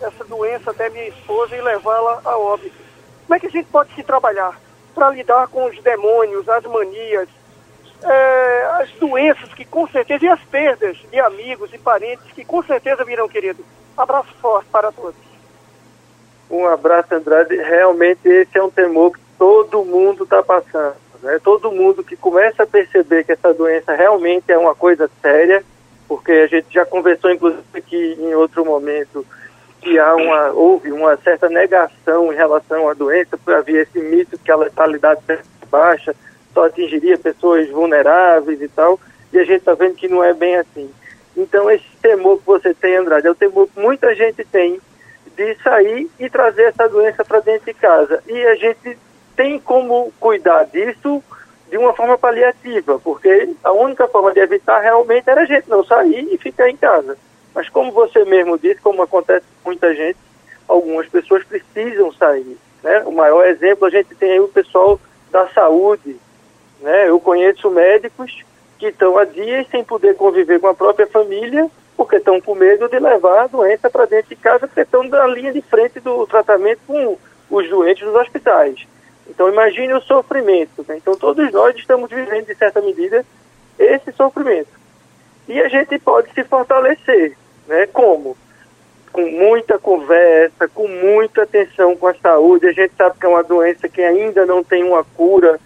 essa 0.00 0.24
doença 0.24 0.70
até 0.70 0.88
minha 0.88 1.08
esposa 1.08 1.54
e 1.54 1.60
levá-la 1.60 2.22
a 2.24 2.38
óbito. 2.38 2.74
Como 3.26 3.36
é 3.36 3.40
que 3.40 3.46
a 3.46 3.50
gente 3.50 3.66
pode 3.66 3.94
se 3.94 4.02
trabalhar 4.02 4.58
para 4.94 5.10
lidar 5.10 5.48
com 5.48 5.66
os 5.66 5.78
demônios, 5.82 6.48
as 6.48 6.64
manias, 6.64 7.28
é, 8.02 8.70
as 8.80 8.90
doenças 8.92 9.52
que 9.52 9.64
com 9.64 9.86
certeza, 9.88 10.24
e 10.24 10.28
as 10.28 10.40
perdas 10.44 10.96
de 11.10 11.20
amigos 11.20 11.72
e 11.74 11.78
parentes 11.78 12.32
que 12.32 12.44
com 12.44 12.62
certeza 12.62 13.04
virão, 13.04 13.28
querido. 13.28 13.64
Abraço 13.96 14.32
forte 14.40 14.68
para 14.70 14.90
todos. 14.90 15.30
Um 16.50 16.66
abraço, 16.66 17.14
Andrade. 17.14 17.54
Realmente 17.56 18.26
esse 18.28 18.58
é 18.58 18.62
um 18.62 18.70
temor 18.70 19.12
que 19.12 19.19
todo 19.40 19.86
mundo 19.86 20.24
está 20.24 20.42
passando. 20.42 20.96
Né? 21.22 21.40
Todo 21.42 21.72
mundo 21.72 22.04
que 22.04 22.14
começa 22.14 22.64
a 22.64 22.66
perceber 22.66 23.24
que 23.24 23.32
essa 23.32 23.54
doença 23.54 23.94
realmente 23.94 24.52
é 24.52 24.58
uma 24.58 24.74
coisa 24.74 25.10
séria, 25.22 25.64
porque 26.06 26.30
a 26.30 26.46
gente 26.46 26.66
já 26.70 26.84
conversou, 26.84 27.30
inclusive, 27.30 27.62
aqui 27.72 28.18
em 28.20 28.34
outro 28.34 28.66
momento, 28.66 29.24
que 29.80 29.98
há 29.98 30.14
uma, 30.14 30.50
houve 30.50 30.92
uma 30.92 31.16
certa 31.16 31.48
negação 31.48 32.30
em 32.30 32.36
relação 32.36 32.86
à 32.86 32.92
doença, 32.92 33.38
havia 33.46 33.80
esse 33.80 33.98
mito 33.98 34.38
que 34.38 34.52
a 34.52 34.56
letalidade 34.56 35.22
baixa 35.70 36.14
só 36.52 36.66
atingiria 36.66 37.16
pessoas 37.16 37.66
vulneráveis 37.70 38.60
e 38.60 38.68
tal, 38.68 39.00
e 39.32 39.38
a 39.38 39.44
gente 39.44 39.60
está 39.60 39.72
vendo 39.72 39.94
que 39.94 40.08
não 40.08 40.22
é 40.22 40.34
bem 40.34 40.56
assim. 40.56 40.90
Então, 41.34 41.70
esse 41.70 41.86
temor 42.02 42.40
que 42.40 42.46
você 42.46 42.74
tem, 42.74 42.96
Andrade, 42.96 43.26
é 43.26 43.30
o 43.30 43.34
temor 43.34 43.68
que 43.68 43.80
muita 43.80 44.14
gente 44.14 44.44
tem 44.44 44.78
de 45.34 45.54
sair 45.62 46.10
e 46.18 46.28
trazer 46.28 46.64
essa 46.64 46.86
doença 46.90 47.24
para 47.24 47.40
dentro 47.40 47.64
de 47.64 47.72
casa. 47.72 48.22
E 48.26 48.46
a 48.46 48.54
gente 48.56 48.98
tem 49.40 49.58
como 49.58 50.12
cuidar 50.20 50.64
disso 50.64 51.22
de 51.70 51.78
uma 51.78 51.94
forma 51.94 52.18
paliativa, 52.18 52.98
porque 52.98 53.48
a 53.64 53.72
única 53.72 54.06
forma 54.06 54.34
de 54.34 54.40
evitar 54.40 54.80
realmente 54.80 55.30
era 55.30 55.40
a 55.40 55.46
gente 55.46 55.66
não 55.66 55.82
sair 55.82 56.28
e 56.30 56.36
ficar 56.36 56.68
em 56.68 56.76
casa. 56.76 57.16
Mas 57.54 57.66
como 57.70 57.90
você 57.90 58.22
mesmo 58.26 58.58
disse, 58.58 58.82
como 58.82 59.02
acontece 59.02 59.46
com 59.62 59.70
muita 59.70 59.94
gente, 59.94 60.18
algumas 60.68 61.08
pessoas 61.08 61.42
precisam 61.42 62.12
sair. 62.12 62.58
Né? 62.82 63.02
O 63.06 63.12
maior 63.12 63.46
exemplo 63.46 63.86
a 63.86 63.90
gente 63.90 64.14
tem 64.14 64.32
aí 64.32 64.40
o 64.40 64.48
pessoal 64.48 65.00
da 65.30 65.48
saúde. 65.48 66.18
Né? 66.82 67.08
Eu 67.08 67.18
conheço 67.18 67.70
médicos 67.70 68.44
que 68.78 68.88
estão 68.88 69.16
há 69.16 69.24
dias 69.24 69.66
sem 69.70 69.82
poder 69.82 70.16
conviver 70.16 70.60
com 70.60 70.66
a 70.66 70.74
própria 70.74 71.06
família 71.06 71.70
porque 71.96 72.16
estão 72.16 72.42
com 72.42 72.54
medo 72.54 72.90
de 72.90 72.98
levar 72.98 73.44
a 73.44 73.46
doença 73.46 73.88
para 73.88 74.04
dentro 74.04 74.28
de 74.28 74.36
casa, 74.36 74.66
porque 74.66 74.82
estão 74.82 75.02
na 75.04 75.26
linha 75.26 75.52
de 75.52 75.62
frente 75.62 75.98
do 75.98 76.26
tratamento 76.26 76.80
com 76.86 77.16
os 77.50 77.68
doentes 77.70 78.06
nos 78.06 78.16
hospitais. 78.16 78.86
Então 79.30 79.48
imagine 79.48 79.94
o 79.94 80.02
sofrimento. 80.02 80.84
Né? 80.86 80.96
Então 80.96 81.14
todos 81.14 81.50
nós 81.52 81.76
estamos 81.76 82.10
vivendo, 82.10 82.46
de 82.46 82.54
certa 82.56 82.80
medida, 82.80 83.24
esse 83.78 84.12
sofrimento. 84.12 84.68
E 85.48 85.60
a 85.60 85.68
gente 85.68 85.98
pode 85.98 86.32
se 86.32 86.42
fortalecer. 86.44 87.36
Né? 87.66 87.86
Como? 87.86 88.36
Com 89.12 89.22
muita 89.22 89.78
conversa, 89.78 90.68
com 90.68 90.86
muita 90.86 91.42
atenção 91.42 91.96
com 91.96 92.08
a 92.08 92.14
saúde. 92.14 92.66
A 92.66 92.72
gente 92.72 92.92
sabe 92.96 93.18
que 93.18 93.26
é 93.26 93.28
uma 93.28 93.42
doença 93.42 93.88
que 93.88 94.02
ainda 94.02 94.44
não 94.44 94.62
tem 94.62 94.82
uma 94.82 95.04
cura. 95.04 95.58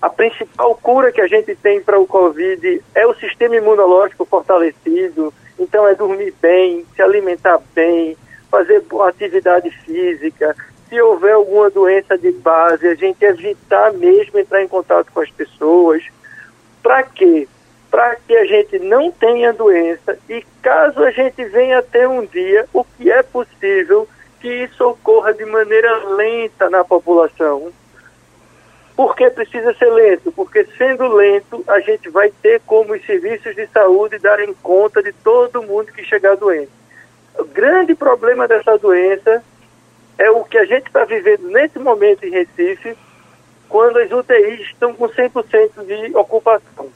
A 0.00 0.10
principal 0.10 0.74
cura 0.76 1.10
que 1.10 1.20
a 1.20 1.26
gente 1.26 1.54
tem 1.56 1.80
para 1.80 1.98
o 1.98 2.06
Covid 2.06 2.82
é 2.94 3.06
o 3.06 3.14
sistema 3.14 3.56
imunológico 3.56 4.26
fortalecido. 4.26 5.32
Então 5.58 5.88
é 5.88 5.94
dormir 5.94 6.34
bem, 6.40 6.84
se 6.94 7.00
alimentar 7.00 7.60
bem, 7.74 8.16
fazer 8.50 8.82
atividade 9.06 9.70
física, 9.70 10.54
se 10.88 11.00
houver 11.00 11.34
alguma 11.34 11.70
doença 11.70 12.16
de 12.16 12.30
base, 12.30 12.86
a 12.86 12.94
gente 12.94 13.24
evitar 13.24 13.92
mesmo 13.92 14.38
entrar 14.38 14.62
em 14.62 14.68
contato 14.68 15.10
com 15.12 15.20
as 15.20 15.30
pessoas. 15.30 16.02
Para 16.82 17.02
quê? 17.02 17.48
Para 17.90 18.16
que 18.16 18.36
a 18.36 18.44
gente 18.44 18.78
não 18.78 19.10
tenha 19.10 19.52
doença 19.52 20.18
e 20.28 20.44
caso 20.62 21.02
a 21.02 21.10
gente 21.10 21.44
venha 21.44 21.82
ter 21.82 22.08
um 22.08 22.24
dia, 22.24 22.66
o 22.72 22.84
que 22.84 23.10
é 23.10 23.22
possível 23.22 24.08
que 24.40 24.48
isso 24.64 24.84
ocorra 24.84 25.32
de 25.32 25.44
maneira 25.44 26.04
lenta 26.14 26.70
na 26.70 26.84
população. 26.84 27.72
Por 28.94 29.14
que 29.14 29.28
precisa 29.28 29.74
ser 29.74 29.90
lento? 29.90 30.32
Porque 30.32 30.64
sendo 30.78 31.06
lento, 31.08 31.62
a 31.66 31.80
gente 31.80 32.08
vai 32.08 32.30
ter 32.30 32.60
como 32.64 32.94
os 32.94 33.04
serviços 33.04 33.54
de 33.54 33.66
saúde 33.66 34.18
darem 34.18 34.54
conta 34.62 35.02
de 35.02 35.12
todo 35.12 35.62
mundo 35.62 35.92
que 35.92 36.04
chegar 36.04 36.36
doente. 36.36 36.70
O 37.38 37.44
grande 37.44 37.94
problema 37.94 38.48
dessa 38.48 38.78
doença 38.78 39.42
é 40.18 40.30
o 40.30 40.44
que 40.44 40.58
a 40.58 40.64
gente 40.64 40.86
está 40.86 41.04
vivendo 41.04 41.48
nesse 41.48 41.78
momento 41.78 42.24
em 42.24 42.30
Recife, 42.30 42.96
quando 43.68 43.98
as 43.98 44.10
UTIs 44.10 44.60
estão 44.60 44.94
com 44.94 45.08
100% 45.08 45.84
de 45.84 46.16
ocupação, 46.16 46.88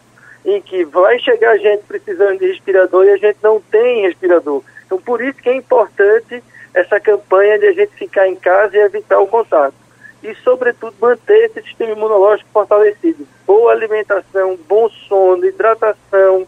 em 0.45 0.61
que 0.63 0.85
vai 0.85 1.19
chegar 1.19 1.59
gente 1.59 1.83
precisando 1.85 2.39
de 2.39 2.47
respirador 2.47 3.05
e 3.05 3.11
a 3.11 3.17
gente 3.17 3.39
não 3.43 3.61
tem 3.61 4.03
respirador. 4.03 4.63
Então, 4.87 4.99
por 4.99 5.21
isso 5.21 5.41
que 5.43 5.51
é 5.51 5.57
importante 5.57 6.43
essa 6.73 7.01
campanha 7.01 7.59
de 7.59 7.67
a 7.67 7.73
gente 7.73 7.93
ficar 7.95 8.29
em 8.29 8.37
casa 8.37 8.77
e 8.77 8.81
evitar 8.81 9.19
o 9.19 9.27
contato. 9.27 9.75
E, 10.23 10.35
sobretudo, 10.37 10.95
manter 11.01 11.47
esse 11.47 11.63
sistema 11.63 11.93
imunológico 11.93 12.51
fortalecido. 12.53 13.27
Boa 13.47 13.73
alimentação, 13.73 14.59
bom 14.69 14.89
sono, 15.09 15.47
hidratação, 15.47 16.47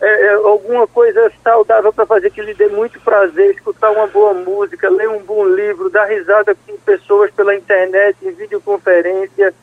é, 0.00 0.26
é, 0.26 0.34
alguma 0.34 0.86
coisa 0.86 1.32
saudável 1.42 1.92
para 1.92 2.06
fazer 2.06 2.30
que 2.30 2.42
lhe 2.42 2.54
dê 2.54 2.68
muito 2.68 3.00
prazer, 3.00 3.54
escutar 3.54 3.90
uma 3.90 4.06
boa 4.06 4.34
música, 4.34 4.90
ler 4.90 5.08
um 5.08 5.22
bom 5.22 5.46
livro, 5.46 5.88
dar 5.88 6.04
risada 6.06 6.54
com 6.54 6.76
pessoas 6.78 7.30
pela 7.30 7.54
internet, 7.54 8.16
em 8.22 8.32
videoconferência. 8.32 9.54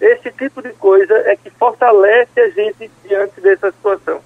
Esse 0.00 0.30
tipo 0.32 0.60
de 0.62 0.70
coisa 0.70 1.14
é 1.14 1.36
que 1.36 1.50
fortalece 1.50 2.40
a 2.40 2.50
gente 2.50 2.90
diante 3.06 3.40
dessa 3.40 3.70
situação. 3.70 4.20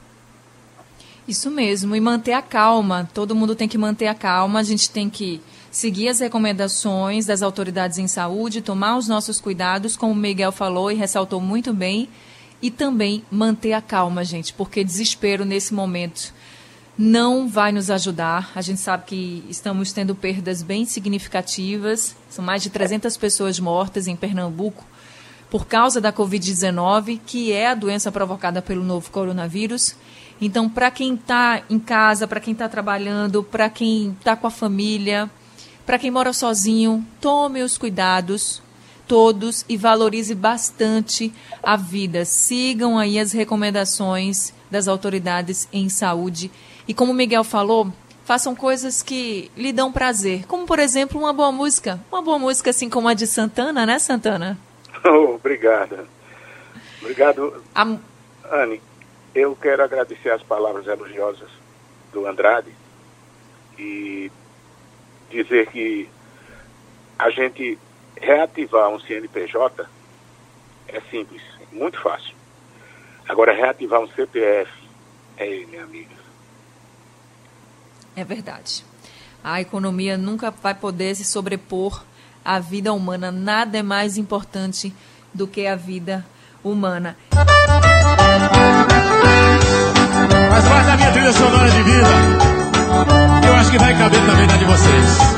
Isso 1.27 1.51
mesmo, 1.51 1.95
e 1.95 2.01
manter 2.01 2.33
a 2.33 2.41
calma. 2.41 3.09
Todo 3.13 3.35
mundo 3.35 3.55
tem 3.55 3.69
que 3.69 3.77
manter 3.77 4.07
a 4.07 4.15
calma, 4.15 4.61
a 4.61 4.63
gente 4.63 4.91
tem 4.91 5.11
que 5.11 5.43
seguir 5.71 6.09
as 6.09 6.21
recomendações 6.21 7.27
das 7.27 7.43
autoridades 7.43 7.99
em 7.99 8.09
saúde, 8.09 8.63
tomar 8.63 8.97
os 8.97 9.07
nossos 9.07 9.39
cuidados, 9.39 9.97
como 9.97 10.13
o 10.13 10.17
Miguel 10.17 10.51
falou 10.51 10.91
e 10.91 10.95
ressaltou 10.95 11.41
muito 11.41 11.75
bem 11.75 12.09
e 12.61 12.71
também 12.71 13.25
manter 13.31 13.73
a 13.73 13.81
calma, 13.81 14.25
gente, 14.25 14.53
porque 14.53 14.83
desespero 14.83 15.45
nesse 15.45 15.73
momento 15.73 16.33
não 16.99 17.49
vai 17.49 17.71
nos 17.71 17.91
ajudar. 17.91 18.51
A 18.57 18.61
gente 18.61 18.81
sabe 18.81 19.05
que 19.07 19.45
estamos 19.49 19.93
tendo 19.93 20.17
perdas 20.17 20.63
bem 20.63 20.85
significativas. 20.85 22.17
São 22.29 22.45
mais 22.45 22.61
de 22.63 22.71
300 22.71 23.17
pessoas 23.17 23.61
mortas 23.61 24.09
em 24.09 24.17
Pernambuco 24.17 24.85
por 25.49 25.67
causa 25.67 26.01
da 26.01 26.13
Covid-19, 26.13 27.21
que 27.25 27.53
é 27.53 27.69
a 27.69 27.75
doença 27.75 28.11
provocada 28.11 28.61
pelo 28.61 28.83
novo 28.85 29.11
coronavírus. 29.11 29.95
Então, 30.41 30.69
para 30.69 30.91
quem 30.91 31.15
está 31.15 31.63
em 31.71 31.79
casa, 31.79 32.27
para 32.27 32.41
quem 32.41 32.53
está 32.53 32.69
trabalhando, 32.69 33.43
para 33.43 33.71
quem 33.71 34.11
está 34.11 34.37
com 34.37 34.47
a 34.47 34.51
família, 34.51 35.31
para 35.87 35.99
quem 35.99 36.11
mora 36.11 36.33
sozinho, 36.33 37.07
tome 37.21 37.63
os 37.63 37.79
cuidados, 37.79 38.61
todos 39.09 39.65
e 39.69 39.77
valorize 39.77 40.35
bastante 40.35 41.33
a 41.63 41.77
vida. 41.77 42.25
Sigam 42.27 42.99
aí 42.99 43.19
as 43.19 43.33
recomendações 43.33 44.53
das 44.71 44.87
autoridades 44.87 45.67
em 45.73 45.89
saúde. 45.89 46.51
E 46.87 46.93
como 46.93 47.13
o 47.13 47.15
Miguel 47.15 47.43
falou, 47.43 47.91
façam 48.25 48.55
coisas 48.55 49.03
que 49.03 49.51
lhe 49.57 49.73
dão 49.73 49.91
prazer, 49.91 50.47
como 50.47 50.67
por 50.67 50.79
exemplo 50.79 51.19
uma 51.19 51.33
boa 51.33 51.51
música, 51.51 51.99
uma 52.13 52.21
boa 52.21 52.39
música 52.39 52.69
assim 52.71 52.91
como 52.91 53.09
a 53.09 53.15
de 53.15 53.27
Santana, 53.27 53.87
né, 53.87 53.99
Santana? 53.99 54.59
Oh, 55.05 55.37
obrigado. 55.37 56.09
Obrigado, 57.01 57.63
a... 57.73 57.83
Anne. 58.51 58.83
Eu 59.33 59.55
quero 59.55 59.85
agradecer 59.85 60.31
as 60.31 60.43
palavras 60.43 60.89
elogiosas 60.89 61.49
do 62.13 62.27
Andrade 62.27 62.75
e 63.79 64.29
dizer 65.31 65.69
que 65.69 66.09
a 67.17 67.31
gente 67.31 67.79
reativar 68.21 68.89
um 68.91 69.01
CNPJ 69.01 69.87
é 70.89 71.01
simples, 71.11 71.43
muito 71.73 72.01
fácil. 72.01 72.35
Agora, 73.29 73.53
reativar 73.53 74.01
um 74.01 74.09
CPF 74.09 74.71
é, 75.37 75.65
minha 75.67 75.85
amiga. 75.85 76.17
É 78.17 78.25
verdade. 78.25 78.85
A 79.45 79.61
economia 79.61 80.17
nunca 80.19 80.51
vai 80.51 80.75
poder 80.75 81.15
se 81.15 81.25
sobrepor 81.25 82.03
à 82.45 82.59
vida 82.59 82.93
humana. 82.93 83.31
Nada 83.31 83.79
é 83.79 83.83
mais 83.83 84.17
importante 84.19 84.93
do 85.33 85.47
que 85.47 85.67
a 85.67 85.77
vida 85.77 86.27
humana. 86.65 87.17
Faz 90.51 90.69
parte 90.69 90.87
da 90.87 90.97
minha 90.97 91.13
trilha 91.13 91.33
sonora 91.33 91.71
de 91.71 91.83
vida. 91.83 92.09
Eu 93.47 93.55
acho 93.55 93.71
que 93.71 93.79
vai 93.79 93.97
caber 93.97 94.21
também 94.27 94.47
na 94.47 94.57
de 94.57 94.65
vocês. 94.65 95.38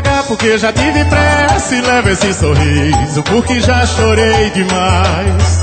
Devagar 0.00 0.26
porque 0.26 0.56
já 0.58 0.72
tive 0.72 1.04
pressa 1.04 1.74
e 1.74 1.80
levo 1.80 2.08
esse 2.08 2.32
sorriso 2.34 3.22
porque 3.24 3.60
já 3.60 3.86
chorei 3.86 4.50
demais. 4.50 5.60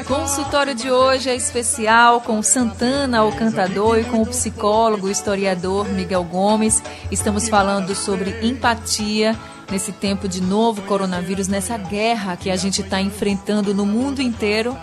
O 0.00 0.06
consultório 0.06 0.74
de 0.74 0.90
hoje 0.90 1.30
é 1.30 1.34
especial 1.34 2.20
com 2.20 2.42
Santana, 2.42 3.24
o 3.24 3.32
cantador, 3.32 3.98
e 3.98 4.04
com 4.04 4.20
o 4.20 4.26
psicólogo, 4.26 5.06
o 5.06 5.10
historiador 5.10 5.88
Miguel 5.88 6.24
Gomes. 6.24 6.82
Estamos 7.10 7.48
falando 7.48 7.94
sobre 7.94 8.46
empatia 8.46 9.36
nesse 9.70 9.92
tempo 9.92 10.28
de 10.28 10.42
novo 10.42 10.82
coronavírus, 10.82 11.48
nessa 11.48 11.78
guerra 11.78 12.36
que 12.36 12.50
a 12.50 12.56
gente 12.56 12.82
está 12.82 13.00
enfrentando 13.00 13.74
no 13.74 13.86
mundo 13.86 14.20
inteiro 14.20 14.76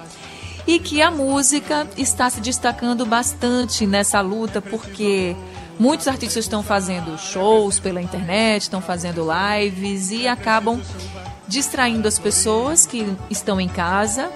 e 0.65 0.79
que 0.79 1.01
a 1.01 1.12
música 1.12 1.88
está 1.98 2.29
se 2.29 2.41
destacando 2.41 3.05
bastante 3.05 3.86
nessa 3.86 4.22
luta 4.22 4.60
porque 4.60 5.36
muitos 5.81 6.07
artistas 6.07 6.45
estão 6.45 6.61
fazendo 6.61 7.17
shows 7.17 7.79
pela 7.79 8.00
internet, 8.00 8.61
estão 8.61 8.79
fazendo 8.79 9.25
lives 9.27 10.11
e 10.11 10.27
acabam 10.27 10.79
distraindo 11.47 12.07
as 12.07 12.19
pessoas 12.19 12.85
que 12.85 13.17
estão 13.31 13.59
em 13.59 13.67
casa 13.67 14.29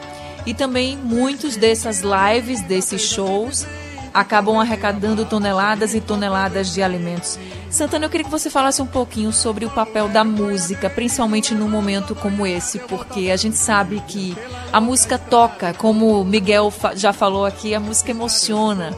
e 0.43 0.55
também 0.55 0.97
muitos 0.97 1.55
dessas 1.55 2.01
lives, 2.01 2.61
desses 2.61 3.03
shows, 3.03 3.63
acabam 4.11 4.59
arrecadando 4.59 5.23
toneladas 5.23 5.93
e 5.93 6.01
toneladas 6.01 6.73
de 6.73 6.81
alimentos. 6.81 7.37
Santana, 7.69 8.05
eu 8.05 8.09
queria 8.09 8.25
que 8.25 8.31
você 8.31 8.49
falasse 8.49 8.81
um 8.81 8.87
pouquinho 8.87 9.31
sobre 9.31 9.65
o 9.65 9.69
papel 9.69 10.09
da 10.09 10.23
música, 10.23 10.89
principalmente 10.89 11.53
num 11.53 11.69
momento 11.69 12.15
como 12.15 12.47
esse, 12.47 12.79
porque 12.79 13.29
a 13.29 13.37
gente 13.37 13.55
sabe 13.55 14.01
que 14.07 14.35
a 14.73 14.81
música 14.81 15.19
toca, 15.19 15.75
como 15.75 16.21
o 16.21 16.25
Miguel 16.25 16.73
já 16.95 17.13
falou 17.13 17.45
aqui, 17.45 17.75
a 17.75 17.79
música 17.79 18.09
emociona. 18.09 18.97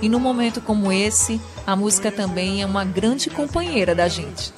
E 0.00 0.08
num 0.08 0.20
momento 0.20 0.60
como 0.60 0.92
esse, 0.92 1.40
a 1.68 1.76
música 1.76 2.10
também 2.10 2.62
é 2.62 2.66
uma 2.66 2.82
grande 2.82 3.28
companheira 3.28 3.94
da 3.94 4.08
gente. 4.08 4.54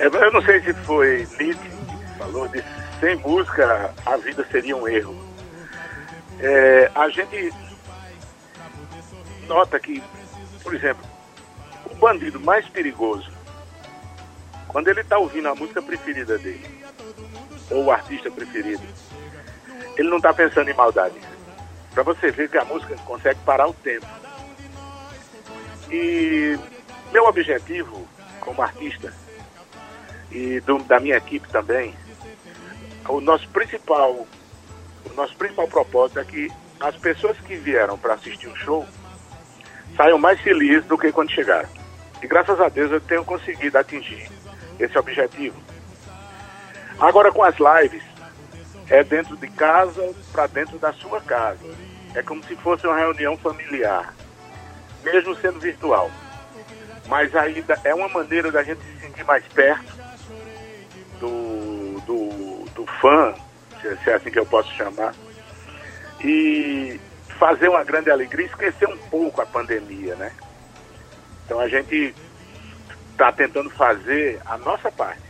É, 0.00 0.06
eu 0.06 0.32
não 0.32 0.42
sei 0.42 0.60
se 0.62 0.74
foi 0.74 1.28
Nietzsche 1.38 1.54
que 1.54 2.18
falou 2.18 2.48
disso 2.48 2.66
sem 2.98 3.14
música 3.14 3.94
a 4.04 4.16
vida 4.16 4.44
seria 4.50 4.76
um 4.76 4.88
erro. 4.88 5.16
É, 6.40 6.90
a 6.92 7.08
gente 7.08 7.54
nota 9.46 9.78
que, 9.78 10.02
por 10.60 10.74
exemplo, 10.74 11.04
o 11.88 11.94
bandido 11.94 12.40
mais 12.40 12.68
perigoso, 12.68 13.30
quando 14.66 14.88
ele 14.88 15.02
está 15.02 15.18
ouvindo 15.18 15.50
a 15.50 15.54
música 15.54 15.80
preferida 15.80 16.36
dele, 16.36 16.84
ou 17.70 17.84
o 17.84 17.92
artista 17.92 18.28
preferido, 18.28 18.82
ele 19.96 20.10
não 20.10 20.16
está 20.16 20.34
pensando 20.34 20.68
em 20.68 20.74
maldade. 20.74 21.14
Para 21.94 22.02
você 22.02 22.32
ver 22.32 22.50
que 22.50 22.58
a 22.58 22.64
música 22.64 22.96
consegue 23.06 23.38
parar 23.44 23.68
o 23.68 23.72
tempo. 23.72 24.19
E 25.90 26.58
meu 27.12 27.24
objetivo 27.26 28.06
como 28.40 28.62
artista 28.62 29.12
e 30.30 30.60
do, 30.60 30.78
da 30.84 31.00
minha 31.00 31.16
equipe 31.16 31.48
também 31.48 31.94
o 33.08 33.20
nosso 33.20 33.48
principal, 33.48 34.26
o 35.04 35.14
nosso 35.14 35.34
principal 35.36 35.66
propósito 35.68 36.20
é 36.20 36.24
que 36.24 36.50
as 36.78 36.96
pessoas 36.96 37.38
que 37.40 37.56
vieram 37.56 37.98
para 37.98 38.14
assistir 38.14 38.46
o 38.46 38.56
show 38.56 38.86
saiam 39.96 40.18
mais 40.18 40.40
felizes 40.40 40.84
do 40.86 40.96
que 40.96 41.12
quando 41.12 41.30
chegaram. 41.30 41.68
E 42.22 42.26
graças 42.26 42.60
a 42.60 42.68
Deus 42.68 42.90
eu 42.90 43.00
tenho 43.00 43.24
conseguido 43.24 43.76
atingir 43.78 44.30
esse 44.78 44.96
objetivo. 44.98 45.56
Agora 46.98 47.32
com 47.32 47.42
as 47.42 47.56
lives, 47.58 48.02
é 48.88 49.02
dentro 49.02 49.36
de 49.36 49.48
casa 49.48 50.14
para 50.32 50.46
dentro 50.46 50.78
da 50.78 50.92
sua 50.92 51.20
casa. 51.20 51.64
É 52.14 52.22
como 52.22 52.44
se 52.44 52.56
fosse 52.56 52.86
uma 52.86 52.96
reunião 52.96 53.36
familiar, 53.36 54.14
mesmo 55.02 55.34
sendo 55.36 55.60
virtual. 55.60 56.10
Mas 57.06 57.34
ainda 57.34 57.78
é 57.84 57.94
uma 57.94 58.08
maneira 58.08 58.52
da 58.52 58.62
gente 58.62 58.80
se 58.82 59.00
sentir 59.00 59.24
mais 59.24 59.44
perto 59.48 59.92
do, 61.18 62.00
do 62.06 62.50
do 62.80 62.86
fã, 62.86 63.34
se 63.80 64.10
é 64.10 64.14
assim 64.14 64.30
que 64.30 64.38
eu 64.38 64.46
posso 64.46 64.72
chamar, 64.72 65.14
e 66.24 66.98
fazer 67.38 67.68
uma 67.68 67.84
grande 67.84 68.10
alegria, 68.10 68.46
esquecer 68.46 68.88
um 68.88 68.96
pouco 68.96 69.40
a 69.40 69.46
pandemia, 69.46 70.14
né? 70.16 70.32
Então 71.44 71.60
a 71.60 71.68
gente 71.68 72.14
está 73.12 73.32
tentando 73.32 73.70
fazer 73.70 74.40
a 74.46 74.56
nossa 74.58 74.90
parte. 74.90 75.22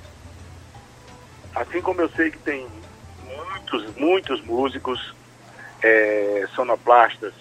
Assim 1.55 1.81
como 1.81 2.01
eu 2.01 2.09
sei 2.11 2.31
que 2.31 2.39
tem 2.39 2.67
muitos, 3.25 3.97
muitos 3.97 4.41
músicos, 4.45 5.15
é, 5.83 6.47
sonoplastas, 6.55 7.33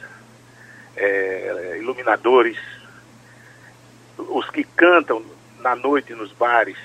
é, 0.96 1.78
iluminadores, 1.80 2.58
os 4.18 4.50
que 4.50 4.64
cantam 4.64 5.24
na 5.60 5.76
noite 5.76 6.14
nos 6.14 6.32
bares, 6.34 6.78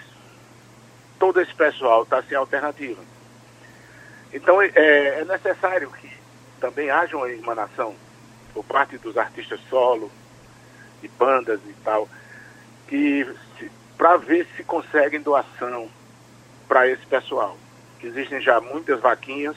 todo 1.18 1.40
esse 1.40 1.54
pessoal 1.54 2.02
está 2.02 2.22
sem 2.22 2.36
alternativa. 2.36 3.02
Então 4.32 4.60
é, 4.60 4.70
é 4.74 5.24
necessário 5.24 5.90
que 5.92 6.10
também 6.60 6.90
haja 6.90 7.16
uma 7.16 7.30
emanação 7.30 7.94
por 8.52 8.64
parte 8.64 8.98
dos 8.98 9.16
artistas 9.16 9.60
solo, 9.68 10.10
de 11.02 11.08
bandas 11.08 11.60
e 11.66 11.72
tal, 11.84 12.08
que 12.88 13.26
para 13.96 14.16
ver 14.16 14.46
se 14.56 14.64
conseguem 14.64 15.20
doação 15.20 15.88
para 16.68 16.88
esse 16.88 17.04
pessoal. 17.06 17.56
Existem 18.02 18.40
já 18.40 18.60
muitas 18.60 19.00
vaquinhas 19.00 19.56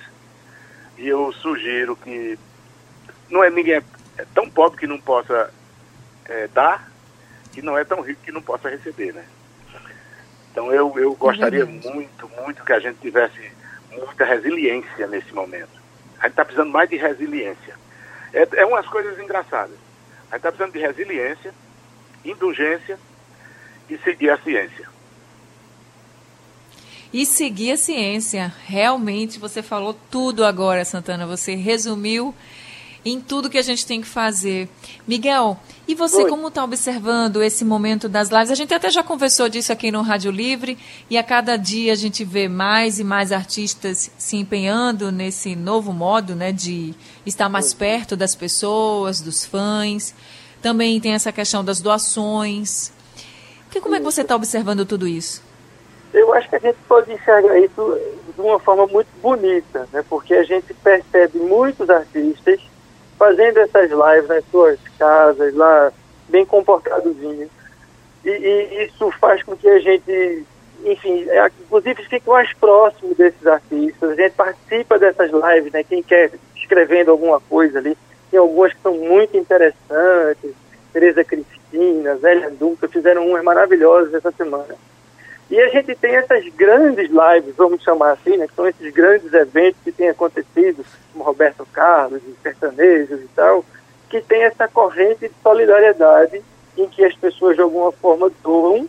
e 0.98 1.08
eu 1.08 1.32
sugiro 1.34 1.96
que 1.96 2.40
não 3.30 3.44
é 3.44 3.50
ninguém 3.50 3.82
é 4.18 4.26
tão 4.34 4.50
pobre 4.50 4.80
que 4.80 4.88
não 4.88 5.00
possa 5.00 5.54
é, 6.26 6.48
dar 6.48 6.92
e 7.56 7.62
não 7.62 7.78
é 7.78 7.84
tão 7.84 8.02
rico 8.02 8.22
que 8.24 8.32
não 8.32 8.42
possa 8.42 8.70
receber, 8.70 9.14
né? 9.14 9.26
Então 10.52 10.72
eu, 10.72 10.98
eu 10.98 11.14
gostaria 11.16 11.66
muito, 11.66 12.30
muito 12.42 12.64
que 12.64 12.74
a 12.74 12.80
gente 12.80 13.00
tivesse 13.00 13.52
muita 13.92 14.26
resiliência 14.26 15.08
nesse 15.08 15.34
momento. 15.34 15.70
A 16.20 16.24
gente 16.24 16.32
está 16.32 16.44
precisando 16.44 16.72
mais 16.72 16.90
de 16.90 16.98
resiliência. 16.98 17.76
É, 18.34 18.48
é 18.62 18.66
umas 18.66 18.88
coisas 18.88 19.20
engraçadas. 19.20 19.78
A 20.30 20.36
gente 20.36 20.48
está 20.48 20.52
precisando 20.52 20.74
de 20.74 20.80
resiliência, 20.80 21.54
indulgência 22.26 23.00
e 23.90 23.98
seguir 24.00 24.30
a 24.32 24.38
ciência. 24.40 24.90
E 27.14 27.26
seguir 27.26 27.72
a 27.72 27.78
ciência. 27.78 28.54
Realmente 28.66 29.40
você 29.40 29.62
falou 29.62 29.94
tudo 30.12 30.44
agora, 30.44 30.84
Santana. 30.84 31.26
Você 31.26 31.56
resumiu 31.56 32.36
em 33.10 33.22
tudo 33.22 33.50
que 33.50 33.58
a 33.58 33.62
gente 33.62 33.86
tem 33.86 34.02
que 34.02 34.08
fazer. 34.08 34.70
Miguel, 35.08 35.58
e 35.88 35.96
você 35.96 36.24
Oi. 36.24 36.30
como 36.30 36.48
está 36.50 36.64
observando 36.64 37.42
esse 37.42 37.64
momento 37.64 38.10
das 38.10 38.30
lives? 38.30 38.52
A 38.52 38.56
gente 38.56 38.74
até 38.74 38.90
já 38.90 39.02
conversou 39.02 39.48
disso 39.48 39.72
aqui 39.72 39.92
no 39.92 40.02
Rádio 40.02 40.32
Livre 40.32 40.78
e 41.10 41.18
a 41.18 41.24
cada 41.24 41.56
dia 41.56 41.94
a 41.94 41.96
gente 41.96 42.24
vê 42.26 42.48
mais 42.48 43.00
e 43.00 43.04
mais 43.04 43.32
artistas 43.32 44.12
se 44.18 44.36
empenhando 44.36 45.12
nesse 45.12 45.56
novo 45.56 45.94
modo, 45.94 46.36
né, 46.36 46.52
de 46.52 46.94
estar 47.26 47.48
mais 47.48 47.74
perto 47.74 48.16
das 48.18 48.36
pessoas, 48.36 49.22
dos 49.22 49.46
fãs. 49.46 50.14
Também 50.62 51.00
tem 51.00 51.14
essa 51.14 51.32
questão 51.32 51.64
das 51.64 51.80
doações. 51.80 52.92
Que, 53.72 53.80
como 53.80 53.96
é 53.96 54.00
que 54.00 54.06
você 54.06 54.22
está 54.22 54.36
observando 54.36 54.86
tudo 54.86 55.08
isso? 55.08 55.42
Eu 56.14 56.34
acho 56.34 56.50
que 56.50 56.56
a 56.56 56.60
gente 56.60 56.78
pode 56.88 57.12
enxergar 57.12 57.60
isso 57.60 58.00
de 58.34 58.42
uma 58.42 58.60
forma 58.60 58.88
muito 58.88 59.10
bonita, 59.22 59.88
né? 59.92 60.04
porque 60.10 60.34
a 60.34 60.44
gente 60.44 60.74
percebe 60.74 61.38
muitos 61.40 61.90
artistas 61.90 62.60
fazendo 63.18 63.58
essas 63.60 63.90
lives 63.90 64.28
nas 64.28 64.46
suas 64.52 64.80
casas, 64.98 65.54
lá, 65.56 65.92
bem 66.30 66.46
comportadozinho. 66.46 67.50
E, 68.24 68.30
e 68.30 68.86
isso 68.86 69.10
faz 69.20 69.42
com 69.44 69.56
que 69.56 69.68
a 69.68 69.80
gente, 69.80 70.46
enfim, 70.84 71.26
é, 71.30 71.50
inclusive 71.62 72.04
fique 72.04 72.28
mais 72.28 72.52
próximo 72.54 73.16
desses 73.16 73.46
artistas. 73.46 74.12
A 74.12 74.16
gente 74.16 74.34
participa 74.34 75.00
dessas 75.00 75.32
lives, 75.32 75.72
né? 75.72 75.84
Quem 75.84 76.04
quer 76.04 76.32
escrevendo 76.56 77.12
alguma 77.12 77.40
coisa 77.40 77.80
ali. 77.80 77.98
Tem 78.30 78.40
algumas 78.40 78.74
que 78.74 78.82
são 78.82 78.94
muito 78.94 79.38
interessantes. 79.38 80.52
Tereza 80.92 81.24
Cristina, 81.24 82.18
Zélia 82.18 82.50
Dunca, 82.52 82.88
fizeram 82.88 83.28
umas 83.28 83.44
maravilhosas 83.44 84.14
essa 84.14 84.32
semana. 84.32 84.76
E 85.50 85.60
a 85.62 85.70
gente 85.70 85.96
tem 85.96 86.16
essas 86.16 86.46
grandes 86.50 87.10
lives, 87.10 87.56
vamos 87.56 87.82
chamar 87.82 88.12
assim, 88.12 88.36
né, 88.36 88.48
que 88.48 88.56
são 88.56 88.68
esses 88.68 88.94
grandes 88.94 89.34
eventos 89.34 89.80
que 89.82 89.94
têm 89.94 90.10
acontecido, 90.10 90.86
como 91.14 91.24
Roberto 91.24 91.66
Carlos, 91.72 92.22
e 92.28 92.36
sertanejos 92.44 93.22
e 93.22 93.30
tal, 93.34 93.64
que 94.10 94.22
tem 94.22 94.44
essa 94.44 94.68
corrente 94.68 95.28
de 95.28 95.32
solidariedade 95.42 96.44
em 96.78 96.88
que 96.88 97.04
as 97.04 97.16
pessoas 97.16 97.56
de 97.56 97.62
alguma 97.62 97.92
forma 97.94 98.30
doam. 98.44 98.88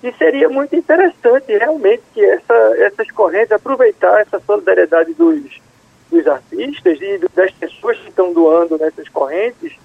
E 0.00 0.12
seria 0.12 0.48
muito 0.48 0.76
interessante 0.76 1.56
realmente 1.56 2.04
que 2.14 2.24
essa, 2.24 2.54
essas 2.78 3.10
correntes, 3.10 3.50
aproveitar 3.50 4.20
essa 4.20 4.38
solidariedade 4.38 5.12
dos, 5.14 5.60
dos 6.08 6.26
artistas 6.28 6.98
e 7.00 7.18
das 7.34 7.50
pessoas 7.50 7.98
que 7.98 8.08
estão 8.08 8.32
doando 8.32 8.78
nessas 8.78 9.08
correntes, 9.08 9.76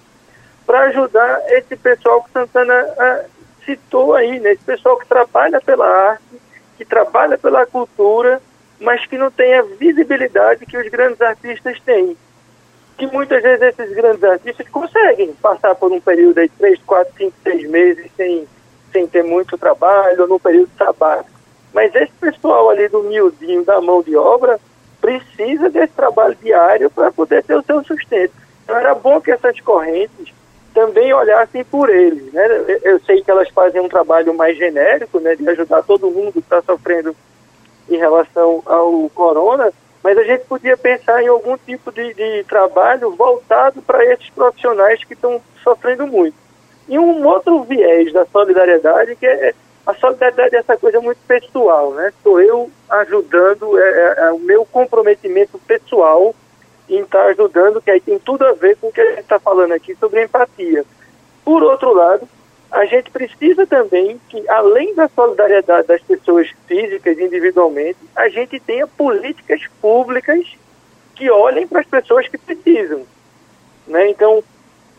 para 0.64 0.84
ajudar 0.84 1.42
esse 1.48 1.76
pessoal 1.76 2.22
que 2.22 2.30
Santana 2.30 2.72
ah, 2.96 3.24
citou 3.64 4.14
aí, 4.14 4.40
né? 4.40 4.52
esse 4.52 4.64
pessoal 4.64 4.96
que 4.98 5.06
trabalha 5.06 5.60
pela 5.60 5.86
arte, 5.86 6.40
que 6.76 6.84
trabalha 6.84 7.38
pela 7.38 7.66
cultura, 7.66 8.40
mas 8.80 9.04
que 9.06 9.16
não 9.16 9.30
tem 9.30 9.54
a 9.54 9.62
visibilidade 9.62 10.66
que 10.66 10.76
os 10.76 10.88
grandes 10.88 11.20
artistas 11.20 11.80
têm. 11.80 12.16
Que 12.96 13.06
muitas 13.06 13.42
vezes 13.42 13.62
esses 13.62 13.94
grandes 13.94 14.22
artistas 14.22 14.68
conseguem 14.68 15.32
passar 15.34 15.74
por 15.74 15.90
um 15.90 16.00
período 16.00 16.40
de 16.40 16.48
3, 16.50 16.80
4, 16.86 17.14
5, 17.16 17.36
6 17.42 17.70
meses 17.70 18.10
sem, 18.16 18.46
sem 18.92 19.06
ter 19.06 19.24
muito 19.24 19.58
trabalho, 19.58 20.22
ou 20.22 20.28
num 20.28 20.38
período 20.38 20.70
sabático. 20.76 21.30
Mas 21.72 21.94
esse 21.94 22.12
pessoal 22.20 22.70
ali 22.70 22.88
do 22.88 23.02
miudinho, 23.02 23.64
da 23.64 23.80
mão 23.80 24.02
de 24.02 24.16
obra, 24.16 24.60
precisa 25.00 25.68
desse 25.68 25.92
trabalho 25.92 26.36
diário 26.40 26.88
para 26.90 27.10
poder 27.10 27.42
ter 27.42 27.56
o 27.56 27.64
seu 27.64 27.82
sustento. 27.84 28.32
Então 28.62 28.76
era 28.76 28.94
bom 28.94 29.20
que 29.20 29.30
essas 29.30 29.60
correntes 29.60 30.32
também 30.74 31.14
olhassem 31.14 31.64
por 31.64 31.88
eles. 31.88 32.32
Né? 32.32 32.46
Eu 32.82 32.98
sei 33.00 33.22
que 33.22 33.30
elas 33.30 33.48
fazem 33.50 33.80
um 33.80 33.88
trabalho 33.88 34.34
mais 34.34 34.58
genérico, 34.58 35.20
né, 35.20 35.36
de 35.36 35.48
ajudar 35.48 35.84
todo 35.84 36.10
mundo 36.10 36.32
que 36.32 36.40
está 36.40 36.60
sofrendo 36.60 37.16
em 37.88 37.96
relação 37.96 38.62
ao 38.66 39.08
corona, 39.14 39.72
mas 40.02 40.18
a 40.18 40.24
gente 40.24 40.44
podia 40.44 40.76
pensar 40.76 41.22
em 41.22 41.28
algum 41.28 41.56
tipo 41.56 41.92
de, 41.92 42.12
de 42.12 42.44
trabalho 42.44 43.14
voltado 43.14 43.80
para 43.82 44.04
esses 44.04 44.28
profissionais 44.30 45.02
que 45.04 45.14
estão 45.14 45.40
sofrendo 45.62 46.06
muito. 46.06 46.36
E 46.88 46.98
um 46.98 47.26
outro 47.26 47.62
viés 47.62 48.12
da 48.12 48.26
solidariedade, 48.26 49.16
que 49.16 49.26
é 49.26 49.54
a 49.86 49.94
solidariedade 49.94 50.56
é 50.56 50.58
essa 50.58 50.76
coisa 50.76 51.00
muito 51.00 51.18
pessoal, 51.26 51.92
né? 51.92 52.12
Sou 52.22 52.40
eu 52.40 52.70
ajudando, 52.88 53.78
é, 53.78 53.90
é, 53.90 54.14
é 54.26 54.32
o 54.32 54.38
meu 54.38 54.64
comprometimento 54.64 55.58
pessoal 55.58 56.34
em 56.88 57.00
estar 57.00 57.24
tá 57.24 57.30
ajudando, 57.30 57.80
que 57.80 57.90
aí 57.90 58.00
tem 58.00 58.18
tudo 58.18 58.44
a 58.44 58.52
ver 58.52 58.76
com 58.76 58.88
o 58.88 58.92
que 58.92 59.00
a 59.00 59.10
gente 59.10 59.20
está 59.20 59.38
falando 59.38 59.72
aqui 59.72 59.94
sobre 59.96 60.24
empatia. 60.24 60.84
Por 61.44 61.62
outro 61.62 61.92
lado, 61.92 62.28
a 62.70 62.84
gente 62.86 63.10
precisa 63.10 63.66
também 63.66 64.20
que, 64.28 64.48
além 64.48 64.94
da 64.94 65.08
solidariedade 65.08 65.86
das 65.86 66.02
pessoas 66.02 66.50
físicas 66.66 67.18
individualmente, 67.18 67.98
a 68.16 68.28
gente 68.28 68.58
tenha 68.60 68.86
políticas 68.86 69.62
públicas 69.80 70.44
que 71.14 71.30
olhem 71.30 71.66
para 71.66 71.80
as 71.80 71.86
pessoas 71.86 72.26
que 72.26 72.36
precisam. 72.36 73.02
Né? 73.86 74.10
Então, 74.10 74.42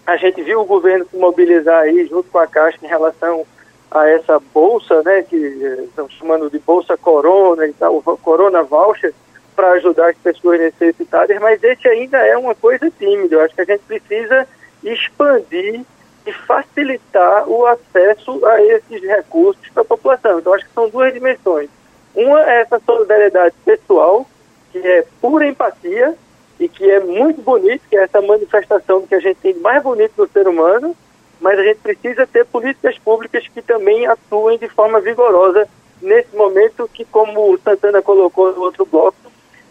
a 0.06 0.16
gente 0.18 0.42
viu 0.42 0.62
o 0.62 0.66
governo 0.66 1.06
se 1.10 1.18
mobilizar 1.18 1.82
aí 1.82 2.06
junto 2.06 2.30
com 2.30 2.38
a 2.38 2.48
Caixa 2.48 2.78
em 2.82 2.88
relação 2.88 3.46
a 3.90 4.08
essa 4.08 4.40
bolsa, 4.54 5.02
né, 5.04 5.24
que 5.24 5.36
eh, 5.36 5.84
estão 5.84 6.10
chamando 6.10 6.50
de 6.50 6.60
bolsa 6.60 6.98
corona 6.98 7.66
e 7.66 7.74
tal, 7.74 8.02
corona 8.02 8.62
voucher, 8.64 9.14
para 9.56 9.72
ajudar 9.72 10.10
as 10.10 10.18
pessoas 10.18 10.60
necessitadas, 10.60 11.40
mas 11.40 11.64
esse 11.64 11.88
ainda 11.88 12.18
é 12.18 12.38
uma 12.38 12.54
coisa 12.54 12.92
tímida. 12.92 13.36
Eu 13.36 13.42
acho 13.42 13.56
que 13.56 13.62
a 13.62 13.66
gente 13.66 13.82
precisa 13.82 14.48
expandir 14.84 15.82
e 16.26 16.34
facilitar 16.34 17.48
o 17.48 17.66
acesso 17.66 18.46
a 18.46 18.62
esses 18.62 19.02
recursos 19.02 19.68
para 19.70 19.84
a 19.84 19.86
população. 19.86 20.40
Então, 20.40 20.54
acho 20.54 20.66
que 20.66 20.74
são 20.74 20.90
duas 20.90 21.14
dimensões. 21.14 21.70
Uma 22.16 22.42
é 22.50 22.62
essa 22.62 22.80
solidariedade 22.80 23.56
pessoal, 23.64 24.26
que 24.72 24.80
é 24.80 25.06
pura 25.22 25.48
empatia 25.48 26.16
e 26.60 26.68
que 26.68 26.90
é 26.90 27.00
muito 27.00 27.42
bonito, 27.42 27.82
que 27.90 27.98
é 27.98 28.04
essa 28.04 28.22
manifestação 28.22 29.06
que 29.06 29.16
a 29.16 29.20
gente 29.20 29.38
tem 29.38 29.54
de 29.54 29.60
mais 29.60 29.84
bonito 29.84 30.14
no 30.18 30.28
ser 30.28 30.48
humano, 30.48 30.96
mas 31.40 31.60
a 31.60 31.64
gente 31.64 31.80
precisa 31.80 32.26
ter 32.26 32.46
políticas 32.46 32.98
públicas 32.98 33.48
que 33.48 33.62
também 33.62 34.08
atuem 34.08 34.58
de 34.58 34.70
forma 34.70 35.02
vigorosa 35.02 35.68
nesse 36.02 36.36
momento 36.36 36.90
que, 36.94 37.04
como 37.06 37.54
o 37.54 37.58
Santana 37.60 38.02
colocou 38.02 38.54
no 38.54 38.62
outro 38.62 38.86
bloco, 38.86 39.18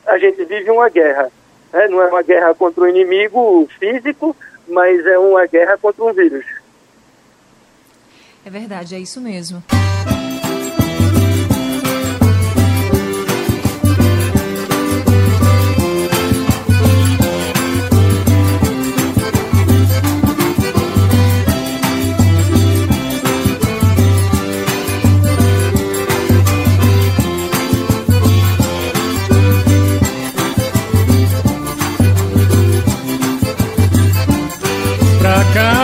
a 0.06 0.18
gente 0.18 0.44
vive 0.44 0.70
uma 0.70 0.88
guerra. 0.88 1.30
Né? 1.72 1.88
Não 1.88 2.00
é 2.02 2.06
uma 2.06 2.22
guerra 2.22 2.54
contra 2.54 2.84
um 2.84 2.88
inimigo 2.88 3.68
físico, 3.78 4.36
mas 4.68 5.04
é 5.06 5.18
uma 5.18 5.46
guerra 5.46 5.76
contra 5.78 6.04
um 6.04 6.12
vírus. 6.12 6.44
É 8.44 8.50
verdade, 8.50 8.94
é 8.94 8.98
isso 8.98 9.20
mesmo. 9.20 9.62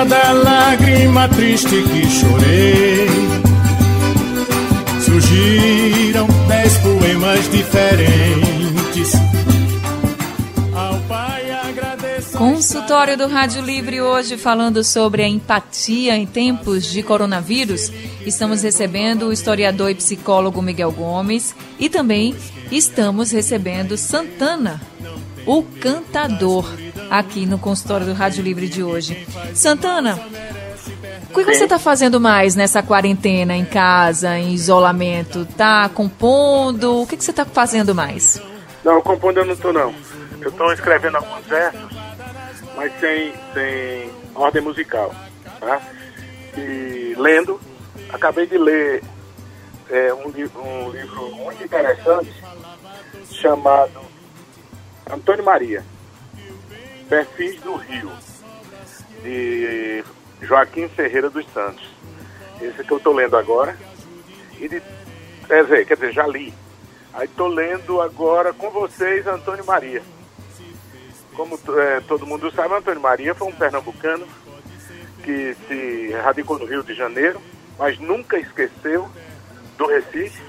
Cada 0.01 0.33
lágrima 0.33 1.29
triste 1.29 1.83
que 1.83 2.09
chorei. 2.09 3.07
Surgiram 5.05 6.27
dez 6.49 6.79
poemas 6.79 7.51
diferentes. 7.51 9.13
Ao 10.75 10.99
Pai 11.01 11.51
agradeço. 11.51 12.39
Consultório 12.39 13.19
do 13.19 13.27
Rádio 13.27 13.61
Livre 13.61 14.01
hoje 14.01 14.39
falando 14.39 14.83
sobre 14.83 15.23
a 15.23 15.29
empatia 15.29 16.17
em 16.17 16.25
tempos 16.25 16.91
de 16.91 17.03
coronavírus. 17.03 17.93
Estamos 18.25 18.63
recebendo 18.63 19.27
o 19.27 19.33
historiador 19.35 19.91
e 19.91 19.97
psicólogo 19.97 20.63
Miguel 20.63 20.93
Gomes 20.93 21.55
e 21.79 21.91
também 21.91 22.35
estamos 22.73 23.31
recebendo 23.33 23.99
Santana, 23.99 24.81
o 25.45 25.63
cantador 25.63 26.65
aqui 27.11 27.45
no 27.45 27.59
consultório 27.59 28.07
do 28.07 28.13
Rádio 28.13 28.43
Livre 28.43 28.69
de 28.69 28.83
hoje. 28.83 29.27
Santana, 29.55 30.19
o 31.31 31.35
que 31.35 31.45
você 31.45 31.65
está 31.65 31.79
fazendo 31.79 32.21
mais 32.21 32.55
nessa 32.55 32.83
quarentena, 32.83 33.57
em 33.57 33.65
casa, 33.65 34.39
em 34.39 34.53
isolamento? 34.53 35.45
Tá 35.45 35.89
compondo? 35.89 37.03
O 37.03 37.07
que, 37.07 37.17
que 37.17 37.25
você 37.25 37.33
está 37.33 37.45
fazendo 37.45 37.95
mais? 37.95 38.41
Não, 38.85 39.03
compondo 39.03 39.39
eu 39.39 39.45
não 39.45 39.55
estou 39.55 39.73
não. 39.73 39.95
Eu 40.41 40.49
estou 40.49 40.73
escrevendo 40.73 41.17
alguns 41.17 41.45
versos, 41.47 41.81
mas 42.77 42.93
sem, 42.99 43.33
sem 43.53 44.11
ordem 44.35 44.63
musical. 44.63 45.15
Tá? 45.59 45.81
E 46.57 47.15
lendo, 47.19 47.61
acabei 48.09 48.47
de 48.47 48.57
ler 48.57 49.03
é, 49.91 50.15
um, 50.15 50.29
um 50.29 50.91
livro 50.91 51.31
muito 51.37 51.63
interessante 51.63 52.33
chamado 53.31 54.01
Antônio 55.11 55.45
Maria. 55.45 55.85
Perfis 57.11 57.61
do 57.61 57.75
Rio, 57.75 58.13
de 59.21 60.05
Joaquim 60.43 60.89
Ferreira 60.89 61.29
dos 61.29 61.45
Santos. 61.53 61.85
Esse 62.63 62.85
que 62.85 62.93
eu 62.93 62.99
estou 62.99 63.13
lendo 63.13 63.37
agora. 63.37 63.77
E 64.61 64.69
de, 64.69 64.81
quer, 65.45 65.65
dizer, 65.65 65.87
quer 65.87 65.95
dizer, 65.95 66.13
já 66.13 66.25
li. 66.29 66.55
Aí 67.13 67.25
estou 67.25 67.49
lendo 67.49 68.01
agora 68.01 68.53
com 68.53 68.71
vocês 68.71 69.27
Antônio 69.27 69.67
Maria. 69.67 70.05
Como 71.35 71.59
é, 71.81 72.01
todo 72.03 72.29
mundo 72.29 72.49
sabe, 72.53 72.75
Antônio 72.75 73.01
Maria 73.01 73.35
foi 73.35 73.49
um 73.49 73.57
pernambucano 73.57 74.29
que 75.25 75.57
se 75.67 76.13
radicou 76.13 76.61
no 76.61 76.67
Rio 76.67 76.85
de 76.85 76.95
Janeiro, 76.95 77.43
mas 77.77 77.99
nunca 77.99 78.39
esqueceu 78.39 79.11
do 79.77 79.87
Recife 79.87 80.41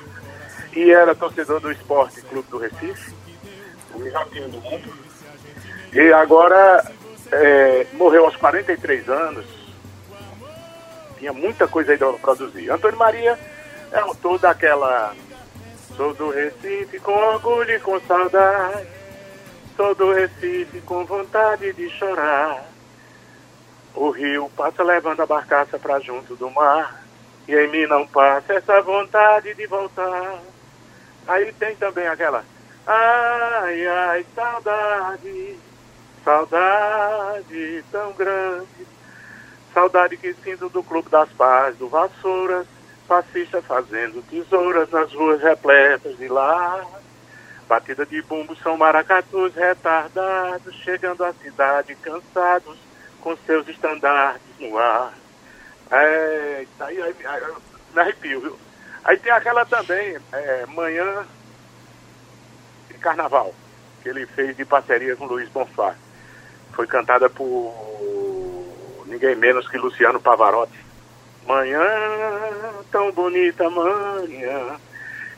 e 0.76 0.92
era 0.92 1.16
torcedor 1.16 1.60
do 1.60 1.72
Esporte 1.72 2.22
Clube 2.22 2.48
do 2.52 2.60
Recife, 2.60 3.16
o 3.96 4.00
melhor 4.00 4.30
time 4.30 4.48
do 4.48 4.62
mundo 4.62 5.11
e 5.94 6.14
agora 6.14 6.90
é, 7.32 7.86
morreu 7.94 8.26
aos 8.26 8.36
43 8.36 9.10
anos. 9.10 9.46
Tinha 11.18 11.34
muita 11.34 11.68
coisa 11.68 11.92
aí 11.92 11.98
para 11.98 12.14
produzir. 12.14 12.70
Antônio 12.70 12.98
Maria 12.98 13.38
é 13.92 14.00
autor 14.00 14.40
daquela. 14.40 15.14
Sou 15.96 16.14
do 16.14 16.30
Recife 16.30 17.00
com 17.00 17.12
orgulho 17.12 17.76
e 17.76 17.80
com 17.80 18.00
saudade. 18.02 18.88
Sou 19.76 19.94
do 19.94 20.14
Recife 20.14 20.82
com 20.82 21.06
vontade 21.06 21.74
de 21.74 21.90
chorar. 21.90 22.66
O 23.94 24.10
rio 24.10 24.50
passa 24.56 24.82
levando 24.84 25.22
a 25.22 25.26
barcaça 25.26 25.78
para 25.78 26.00
junto 26.00 26.36
do 26.36 26.50
mar. 26.50 27.04
E 27.48 27.54
em 27.54 27.68
mim 27.70 27.86
não 27.86 28.08
passa 28.08 28.54
essa 28.54 28.82
vontade 28.82 29.54
de 29.54 29.68
voltar. 29.68 30.40
Aí 31.28 31.52
tem 31.54 31.76
também 31.76 32.08
aquela. 32.08 32.44
Ai, 32.88 33.86
ai, 33.86 34.26
saudade, 34.34 35.58
saudade 36.24 37.84
tão 37.92 38.14
grande. 38.14 38.88
Saudade 39.74 40.18
que 40.18 40.34
sinto 40.34 40.70
do 40.70 40.84
Clube 40.84 41.10
das 41.10 41.30
Paz, 41.30 41.78
do 41.78 41.88
Vassouras, 41.88 42.68
fascista 43.08 43.62
fazendo 43.62 44.22
tesouras 44.30 44.90
nas 44.90 45.14
ruas 45.14 45.42
repletas 45.42 46.18
de 46.18 46.28
lá. 46.28 46.86
Batida 47.68 48.06
de 48.06 48.22
bumbo 48.22 48.56
são 48.58 48.76
maracatus 48.76 49.56
retardados, 49.56 50.76
chegando 50.84 51.24
à 51.24 51.32
cidade 51.34 51.96
cansados, 51.96 52.78
com 53.22 53.36
seus 53.46 53.68
estandartes 53.68 54.60
no 54.60 54.78
ar. 54.78 55.14
É, 55.90 56.66
aí, 56.80 57.02
aí, 57.02 57.16
aí 57.26 57.44
me 57.94 58.02
arrepio, 58.02 58.42
viu? 58.42 58.60
Aí 59.04 59.18
tem 59.18 59.32
aquela 59.32 59.66
também, 59.66 60.18
é, 60.32 60.66
Manhã 60.68 61.26
de 62.88 62.94
Carnaval, 62.96 63.54
que 64.02 64.10
ele 64.10 64.26
fez 64.26 64.56
de 64.56 64.66
parceria 64.66 65.16
com 65.16 65.26
Luiz 65.26 65.50
Bonfá. 65.50 65.96
Foi 66.74 66.88
cantada 66.88 67.30
por 67.30 67.74
ninguém 69.06 69.36
menos 69.36 69.68
que 69.68 69.78
Luciano 69.78 70.20
Pavarotti. 70.20 70.80
Manhã 71.48 71.84
tão 72.92 73.12
bonita, 73.12 73.70
manhã, 73.70 74.80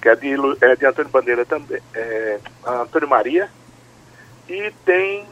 que 0.02 0.10
é 0.10 0.16
de, 0.16 0.36
é 0.62 0.76
de 0.76 0.86
Antônio 0.86 1.12
Bandeira 1.12 1.46
também, 1.46 1.82
é, 1.94 2.40
Antônio 2.66 3.08
Maria. 3.08 3.50
E 4.50 4.72
tem 4.86 5.26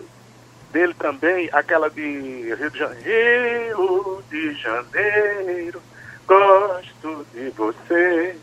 dele 0.71 0.93
também 0.93 1.49
aquela 1.51 1.89
de 1.89 2.53
Rio 2.55 2.71
de 2.71 2.79
Janeiro, 2.79 3.77
Rio 3.77 4.23
de 4.29 4.53
Janeiro, 4.53 5.81
gosto 6.25 7.25
de 7.33 7.49
você. 7.49 8.37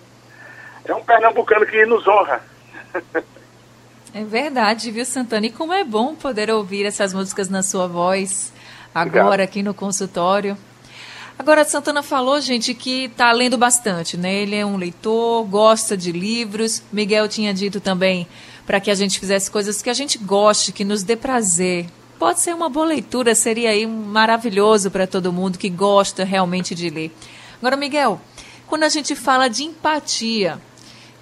É 0.85 0.95
um 0.95 1.05
pernambucano 1.05 1.67
que 1.67 1.85
nos 1.87 2.07
honra. 2.07 2.43
É 4.15 4.25
verdade, 4.25 4.91
viu, 4.91 5.05
Santana? 5.05 5.47
E 5.47 5.51
como 5.51 5.73
é 5.73 5.85
bom 5.85 6.15
poder 6.15 6.51
ouvir 6.51 6.87
essas 6.87 7.13
músicas 7.13 7.49
na 7.49 7.63
sua 7.63 7.87
voz 7.87 8.53
agora 8.95 9.27
Obrigado. 9.27 9.41
aqui 9.41 9.63
no 9.63 9.75
consultório. 9.75 10.57
Agora, 11.39 11.65
Santana 11.65 12.03
falou, 12.03 12.41
gente, 12.41 12.75
que 12.75 13.05
está 13.05 13.31
lendo 13.31 13.57
bastante, 13.57 14.17
né? 14.17 14.35
Ele 14.35 14.57
é 14.57 14.67
um 14.67 14.77
leitor, 14.77 15.45
gosta 15.45 15.97
de 15.97 16.11
livros. 16.11 16.83
Miguel 16.93 17.29
tinha 17.29 17.55
dito 17.55 17.81
também 17.81 18.27
para 18.67 18.81
que 18.81 18.91
a 18.91 18.95
gente 18.95 19.21
fizesse 19.21 19.51
coisas 19.51 19.81
que 19.81 19.89
a 19.89 19.95
gente 19.95 20.19
goste, 20.19 20.73
que 20.73 20.85
nos 20.85 21.03
dê 21.03 21.17
prazer. 21.17 21.87
Pode 22.19 22.41
ser 22.41 22.55
uma 22.55 22.69
boa 22.69 22.87
leitura, 22.87 23.35
seria 23.35 23.71
aí 23.71 23.87
maravilhoso 23.87 24.91
para 24.91 25.07
todo 25.07 25.33
mundo 25.33 25.59
que 25.59 25.71
gosta 25.71 26.25
realmente 26.25 26.75
de 26.75 26.91
ler. 26.91 27.13
Agora, 27.61 27.77
Miguel, 27.77 28.21
quando 28.67 28.83
a 28.83 28.89
gente 28.89 29.15
fala 29.15 29.49
de 29.49 29.63
empatia, 29.63 30.61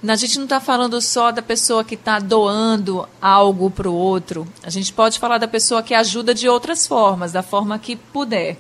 a 0.07 0.15
gente 0.17 0.37
não 0.37 0.45
está 0.45 0.61
falando 0.61 1.01
só 1.01 1.33
da 1.33 1.43
pessoa 1.43 1.83
que 1.83 1.95
está 1.95 2.19
doando 2.19 3.09
algo 3.21 3.71
para 3.71 3.89
o 3.89 3.95
outro. 3.95 4.47
A 4.63 4.71
gente 4.71 4.93
pode 4.93 5.19
falar 5.19 5.39
da 5.39 5.49
pessoa 5.49 5.83
que 5.83 5.95
ajuda 5.95 6.35
de 6.35 6.49
outras 6.49 6.87
formas, 6.87 7.33
da 7.33 7.43
forma 7.43 7.79
que 7.79 7.97
puder. 7.97 8.57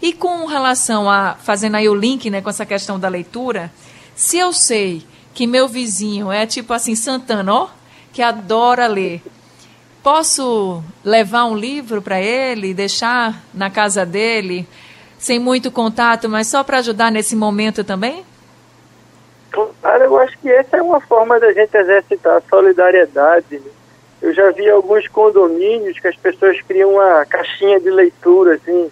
E 0.00 0.12
com 0.12 0.46
relação 0.46 1.08
a, 1.08 1.34
fazendo 1.34 1.76
aí 1.76 1.88
o 1.88 1.94
link 1.94 2.28
né, 2.28 2.40
com 2.40 2.50
essa 2.50 2.66
questão 2.66 2.98
da 2.98 3.08
leitura, 3.08 3.72
se 4.16 4.38
eu 4.38 4.52
sei 4.52 5.04
que 5.34 5.46
meu 5.46 5.68
vizinho 5.68 6.32
é 6.32 6.46
tipo 6.46 6.72
assim, 6.72 6.94
Santana, 6.94 7.54
ó, 7.54 7.68
que 8.12 8.20
adora 8.20 8.86
ler, 8.86 9.22
posso 10.02 10.82
levar 11.04 11.44
um 11.44 11.56
livro 11.56 12.02
para 12.02 12.20
ele, 12.20 12.74
deixar 12.74 13.42
na 13.54 13.70
casa 13.70 14.04
dele, 14.04 14.66
sem 15.18 15.38
muito 15.38 15.70
contato, 15.70 16.28
mas 16.28 16.48
só 16.48 16.64
para 16.64 16.78
ajudar 16.78 17.12
nesse 17.12 17.36
momento 17.36 17.84
também? 17.84 18.24
Claro, 19.82 20.04
eu 20.04 20.16
acho 20.18 20.38
que 20.38 20.48
essa 20.48 20.76
é 20.76 20.82
uma 20.82 21.00
forma 21.00 21.40
da 21.40 21.52
gente 21.52 21.76
exercitar 21.76 22.36
a 22.36 22.42
solidariedade. 22.48 23.58
Né? 23.58 23.70
Eu 24.22 24.32
já 24.32 24.52
vi 24.52 24.70
alguns 24.70 25.08
condomínios 25.08 25.98
que 25.98 26.06
as 26.06 26.14
pessoas 26.14 26.60
criam 26.62 26.92
uma 26.92 27.26
caixinha 27.26 27.80
de 27.80 27.90
leitura, 27.90 28.54
assim, 28.54 28.88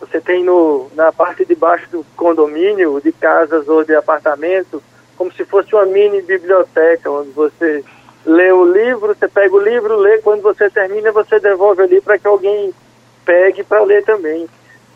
você 0.00 0.20
tem 0.20 0.42
no, 0.42 0.90
na 0.96 1.12
parte 1.12 1.44
de 1.44 1.54
baixo 1.54 1.88
do 1.88 2.04
condomínio, 2.16 3.00
de 3.00 3.12
casas 3.12 3.68
ou 3.68 3.84
de 3.84 3.94
apartamento, 3.94 4.82
como 5.16 5.32
se 5.32 5.44
fosse 5.44 5.72
uma 5.72 5.86
mini 5.86 6.20
biblioteca, 6.20 7.08
onde 7.08 7.30
você 7.30 7.84
lê 8.26 8.50
o 8.50 8.64
livro, 8.64 9.14
você 9.14 9.28
pega 9.28 9.54
o 9.54 9.60
livro, 9.60 9.96
lê, 9.96 10.18
quando 10.18 10.42
você 10.42 10.68
termina, 10.68 11.12
você 11.12 11.38
devolve 11.38 11.82
ali 11.82 12.00
para 12.00 12.18
que 12.18 12.26
alguém 12.26 12.74
pegue 13.24 13.62
para 13.62 13.84
ler 13.84 14.04
também. 14.04 14.48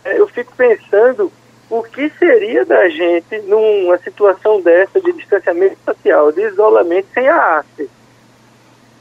É, 0.04 0.18
eu 0.18 0.26
fico 0.26 0.52
pensando 0.56 1.30
o 1.70 1.82
que 1.82 2.10
seria 2.18 2.64
da 2.64 2.88
gente 2.88 3.38
numa 3.42 3.98
situação 3.98 4.60
dessa 4.60 5.00
de 5.00 5.12
distanciamento 5.12 5.76
social, 5.84 6.32
de 6.32 6.42
isolamento 6.42 7.08
sem 7.12 7.28
a 7.28 7.36
arte. 7.36 7.90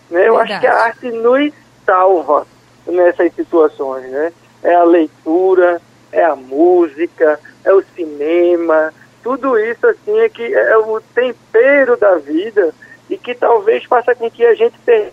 Né? 0.09 0.27
Eu 0.27 0.37
acho 0.37 0.59
que 0.59 0.67
a 0.67 0.75
arte 0.75 1.09
nos 1.11 1.53
salva 1.85 2.45
nessas 2.85 3.33
situações, 3.33 4.09
né? 4.09 4.33
É 4.63 4.75
a 4.75 4.83
leitura, 4.83 5.81
é 6.11 6.23
a 6.23 6.35
música, 6.35 7.39
é 7.63 7.73
o 7.73 7.83
cinema, 7.95 8.93
tudo 9.23 9.57
isso 9.59 9.85
assim 9.85 10.19
é 10.19 10.29
que 10.29 10.53
é 10.53 10.77
o 10.77 11.01
tempero 11.01 11.97
da 11.97 12.15
vida 12.15 12.73
e 13.09 13.17
que 13.17 13.35
talvez 13.35 13.83
faça 13.85 14.15
com 14.15 14.29
que 14.29 14.45
a 14.45 14.55
gente 14.55 14.77
perca 14.79 15.11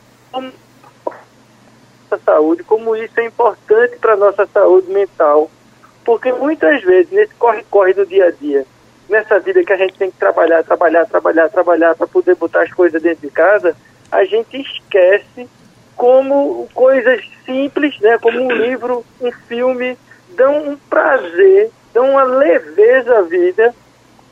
a 2.10 2.18
saúde, 2.18 2.62
como 2.62 2.94
isso 2.94 3.18
é 3.18 3.26
importante 3.26 3.96
para 3.96 4.12
a 4.12 4.16
nossa 4.16 4.46
saúde 4.46 4.90
mental. 4.90 5.50
Porque 6.04 6.32
muitas 6.32 6.82
vezes, 6.82 7.10
nesse 7.10 7.34
corre-corre 7.34 7.94
do 7.94 8.06
dia 8.06 8.26
a 8.26 8.30
dia, 8.30 8.66
nessa 9.08 9.38
vida 9.38 9.64
que 9.64 9.72
a 9.72 9.76
gente 9.76 9.94
tem 9.94 10.10
que 10.10 10.18
trabalhar, 10.18 10.62
trabalhar, 10.62 11.06
trabalhar, 11.06 11.48
trabalhar 11.48 11.94
para 11.94 12.06
poder 12.06 12.34
botar 12.36 12.62
as 12.62 12.72
coisas 12.72 13.00
dentro 13.02 13.26
de 13.26 13.32
casa, 13.32 13.76
a 14.10 14.24
gente 14.24 14.60
esquece 14.60 15.48
como 15.96 16.68
coisas 16.74 17.24
simples, 17.46 17.98
né, 18.00 18.18
como 18.18 18.40
um 18.40 18.50
livro, 18.50 19.04
um 19.20 19.32
filme, 19.32 19.96
dão 20.30 20.70
um 20.70 20.76
prazer, 20.76 21.70
dão 21.92 22.10
uma 22.10 22.24
leveza 22.24 23.18
à 23.18 23.22
vida 23.22 23.74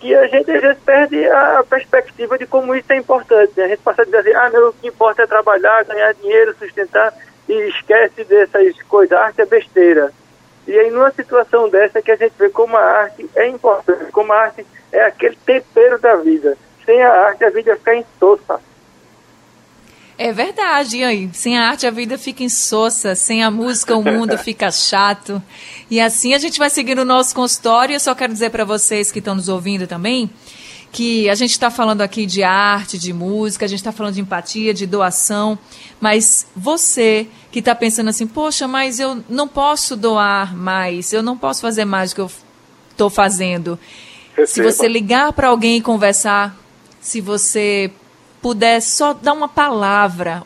que 0.00 0.12
a 0.16 0.26
gente 0.26 0.50
às 0.50 0.60
vezes 0.60 0.82
perde 0.84 1.24
a 1.28 1.64
perspectiva 1.68 2.36
de 2.36 2.44
como 2.44 2.74
isso 2.74 2.92
é 2.92 2.96
importante. 2.96 3.52
Né? 3.56 3.64
A 3.64 3.68
gente 3.68 3.82
passa 3.82 4.02
a 4.02 4.04
dizer 4.04 4.34
ah, 4.34 4.50
não, 4.50 4.70
o 4.70 4.72
que 4.72 4.88
importa 4.88 5.22
é 5.22 5.26
trabalhar, 5.28 5.84
ganhar 5.84 6.12
dinheiro, 6.14 6.56
sustentar, 6.58 7.14
e 7.48 7.52
esquece 7.68 8.24
dessas 8.24 8.82
coisas, 8.82 9.16
a 9.16 9.26
arte 9.26 9.42
é 9.42 9.46
besteira. 9.46 10.12
E 10.66 10.78
aí, 10.78 10.90
numa 10.90 11.10
situação 11.10 11.68
dessa, 11.68 12.00
que 12.00 12.10
a 12.10 12.16
gente 12.16 12.34
vê 12.38 12.48
como 12.48 12.76
a 12.76 12.80
arte 12.80 13.28
é 13.34 13.48
importante, 13.48 14.12
como 14.12 14.32
a 14.32 14.36
arte 14.36 14.64
é 14.92 15.04
aquele 15.04 15.36
tempero 15.44 16.00
da 16.00 16.16
vida. 16.16 16.56
Sem 16.84 17.02
a 17.02 17.10
arte, 17.10 17.44
a 17.44 17.50
vida 17.50 17.76
fica 17.76 17.96
insossa. 17.96 18.60
É 20.18 20.30
verdade, 20.32 20.98
e 20.98 21.04
aí? 21.04 21.30
Sem 21.32 21.58
a 21.58 21.68
arte 21.68 21.86
a 21.86 21.90
vida 21.90 22.16
fica 22.16 22.44
insossa, 22.44 23.14
sem 23.14 23.42
a 23.42 23.50
música 23.50 23.96
o 23.96 24.04
mundo 24.04 24.38
fica 24.38 24.70
chato. 24.70 25.42
E 25.90 26.00
assim 26.00 26.34
a 26.34 26.38
gente 26.38 26.58
vai 26.58 26.70
seguindo 26.70 27.00
o 27.00 27.04
nosso 27.04 27.34
consultório. 27.34 27.94
Eu 27.94 28.00
só 28.00 28.14
quero 28.14 28.32
dizer 28.32 28.50
para 28.50 28.64
vocês 28.64 29.10
que 29.10 29.18
estão 29.18 29.34
nos 29.34 29.48
ouvindo 29.48 29.86
também 29.86 30.30
que 30.92 31.28
a 31.30 31.34
gente 31.34 31.52
está 31.52 31.70
falando 31.70 32.02
aqui 32.02 32.26
de 32.26 32.42
arte, 32.42 32.98
de 32.98 33.14
música, 33.14 33.64
a 33.64 33.68
gente 33.68 33.78
está 33.78 33.90
falando 33.90 34.14
de 34.14 34.20
empatia, 34.20 34.74
de 34.74 34.86
doação, 34.86 35.58
mas 35.98 36.46
você 36.54 37.26
que 37.52 37.58
está 37.58 37.74
pensando 37.74 38.08
assim, 38.08 38.26
poxa, 38.26 38.66
mas 38.66 38.98
eu 38.98 39.22
não 39.28 39.46
posso 39.46 39.94
doar 39.94 40.56
mais, 40.56 41.12
eu 41.12 41.22
não 41.22 41.36
posso 41.36 41.60
fazer 41.60 41.84
mais 41.84 42.10
do 42.10 42.14
que 42.14 42.20
eu 42.22 42.30
estou 42.90 43.10
fazendo. 43.10 43.78
Receba. 44.34 44.46
Se 44.46 44.62
você 44.62 44.88
ligar 44.88 45.34
para 45.34 45.48
alguém 45.48 45.76
e 45.76 45.82
conversar, 45.82 46.56
se 46.98 47.20
você 47.20 47.92
puder 48.40 48.80
só 48.80 49.12
dar 49.12 49.34
uma 49.34 49.48
palavra 49.48 50.42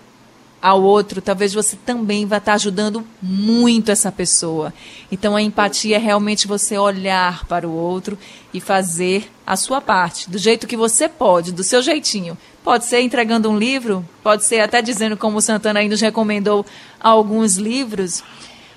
ao 0.66 0.82
outro, 0.82 1.22
talvez 1.22 1.54
você 1.54 1.76
também 1.76 2.26
vá 2.26 2.38
estar 2.38 2.54
ajudando 2.54 3.06
muito 3.22 3.92
essa 3.92 4.10
pessoa. 4.10 4.74
Então 5.12 5.36
a 5.36 5.40
empatia 5.40 5.94
é 5.94 5.98
realmente 6.00 6.48
você 6.48 6.76
olhar 6.76 7.44
para 7.44 7.68
o 7.68 7.72
outro 7.72 8.18
e 8.52 8.60
fazer 8.60 9.30
a 9.46 9.54
sua 9.54 9.80
parte, 9.80 10.28
do 10.28 10.36
jeito 10.38 10.66
que 10.66 10.76
você 10.76 11.08
pode, 11.08 11.52
do 11.52 11.62
seu 11.62 11.80
jeitinho. 11.80 12.36
Pode 12.64 12.84
ser 12.84 13.00
entregando 13.00 13.48
um 13.48 13.56
livro, 13.56 14.04
pode 14.24 14.44
ser 14.44 14.58
até 14.58 14.82
dizendo 14.82 15.16
como 15.16 15.38
o 15.38 15.40
Santana 15.40 15.78
aí 15.78 15.88
nos 15.88 16.00
recomendou 16.00 16.66
alguns 16.98 17.54
livros, 17.54 18.24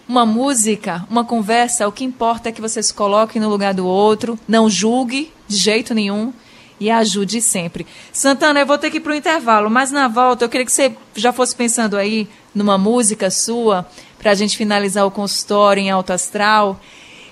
uma 0.07 0.27
música, 0.27 1.07
uma 1.09 1.25
conversa, 1.25 1.87
o 1.87 1.91
que 1.91 2.05
importa 2.05 2.49
é 2.49 2.51
que 2.51 2.61
você 2.61 2.83
se 2.83 2.93
coloque 2.93 3.39
no 3.39 3.49
lugar 3.49 3.73
do 3.73 3.87
outro, 3.87 4.37
não 4.47 4.69
julgue 4.69 5.33
de 5.47 5.57
jeito 5.57 5.95
nenhum 5.95 6.31
e 6.79 6.89
ajude 6.89 7.41
sempre. 7.41 7.85
Santana, 8.11 8.59
eu 8.59 8.65
vou 8.65 8.77
ter 8.77 8.89
que 8.89 8.97
ir 8.97 9.01
para 9.01 9.11
o 9.11 9.15
intervalo, 9.15 9.69
mas 9.69 9.91
na 9.91 10.07
volta 10.07 10.45
eu 10.45 10.49
queria 10.49 10.65
que 10.65 10.71
você 10.71 10.95
já 11.15 11.33
fosse 11.33 11.55
pensando 11.55 11.97
aí 11.97 12.27
numa 12.53 12.77
música 12.77 13.29
sua 13.29 13.85
para 14.17 14.31
a 14.31 14.35
gente 14.35 14.57
finalizar 14.57 15.05
o 15.05 15.11
consultório 15.11 15.81
em 15.81 15.89
alto 15.89 16.13
astral 16.13 16.79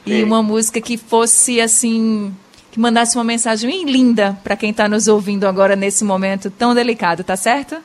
Sim. 0.06 0.14
e 0.14 0.24
uma 0.24 0.44
música 0.44 0.82
que 0.82 0.98
fosse 0.98 1.62
assim 1.62 2.36
que 2.72 2.80
mandasse 2.80 3.18
uma 3.18 3.24
mensagem 3.24 3.86
linda 3.86 4.38
para 4.44 4.56
quem 4.56 4.72
está 4.72 4.88
nos 4.88 5.08
ouvindo 5.08 5.48
agora 5.48 5.76
nesse 5.76 6.04
momento 6.04 6.52
tão 6.52 6.76
delicado, 6.76 7.24
tá 7.24 7.36
certo? 7.36 7.78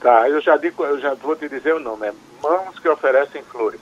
Tá, 0.00 0.28
eu 0.28 0.40
já 0.40 0.56
digo, 0.56 0.84
eu 0.84 1.00
já 1.00 1.14
vou 1.14 1.34
te 1.34 1.48
dizer 1.48 1.74
o 1.74 1.80
nome, 1.80 2.08
é 2.08 2.12
Mãos 2.42 2.78
que 2.78 2.86
oferecem 2.90 3.42
flores. 3.44 3.80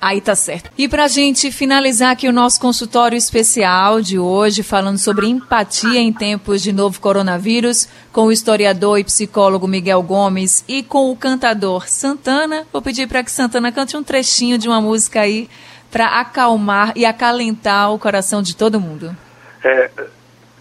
Aí 0.00 0.20
tá 0.20 0.34
certo. 0.34 0.70
E 0.78 0.88
pra 0.88 1.08
gente 1.08 1.52
finalizar 1.52 2.12
aqui 2.12 2.26
o 2.26 2.32
nosso 2.32 2.58
consultório 2.58 3.18
especial 3.18 4.00
de 4.00 4.18
hoje, 4.18 4.62
falando 4.62 4.96
sobre 4.96 5.26
empatia 5.26 6.00
em 6.00 6.10
tempos 6.10 6.62
de 6.62 6.72
novo 6.72 6.98
coronavírus, 6.98 7.86
com 8.10 8.22
o 8.22 8.32
historiador 8.32 8.98
e 8.98 9.04
psicólogo 9.04 9.68
Miguel 9.68 10.02
Gomes 10.02 10.64
e 10.66 10.82
com 10.82 11.10
o 11.10 11.16
cantador 11.16 11.86
Santana, 11.86 12.66
vou 12.72 12.80
pedir 12.80 13.06
para 13.06 13.22
que 13.22 13.30
Santana 13.30 13.70
cante 13.70 13.94
um 13.94 14.02
trechinho 14.02 14.56
de 14.56 14.68
uma 14.68 14.80
música 14.80 15.20
aí 15.20 15.50
para 15.90 16.20
acalmar 16.20 16.92
e 16.96 17.04
acalentar 17.04 17.92
o 17.92 17.98
coração 17.98 18.40
de 18.40 18.56
todo 18.56 18.80
mundo. 18.80 19.14
É, 19.62 19.90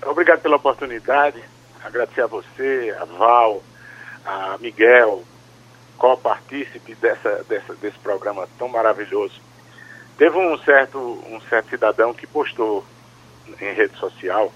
obrigado 0.06 0.41
pela 0.41 0.58
oportunidade, 0.58 1.41
agradecer 1.82 2.21
a 2.21 2.28
você, 2.28 2.93
a 2.99 3.06
Val, 3.06 3.63
a 4.25 4.58
Miguel, 4.60 5.23
co-partícipe 6.00 6.96
dessa, 6.96 7.44
dessa, 7.48 7.76
desse 7.76 8.00
programa 8.00 8.48
tão 8.58 8.70
maravilhoso. 8.70 9.40
Teve 10.18 10.38
um 10.38 10.58
certo, 10.60 10.98
um 10.98 11.40
certo 11.42 11.70
cidadão 11.70 12.14
que 12.14 12.26
postou 12.26 12.84
em 13.62 13.74
rede 13.74 13.98
social 13.98 14.52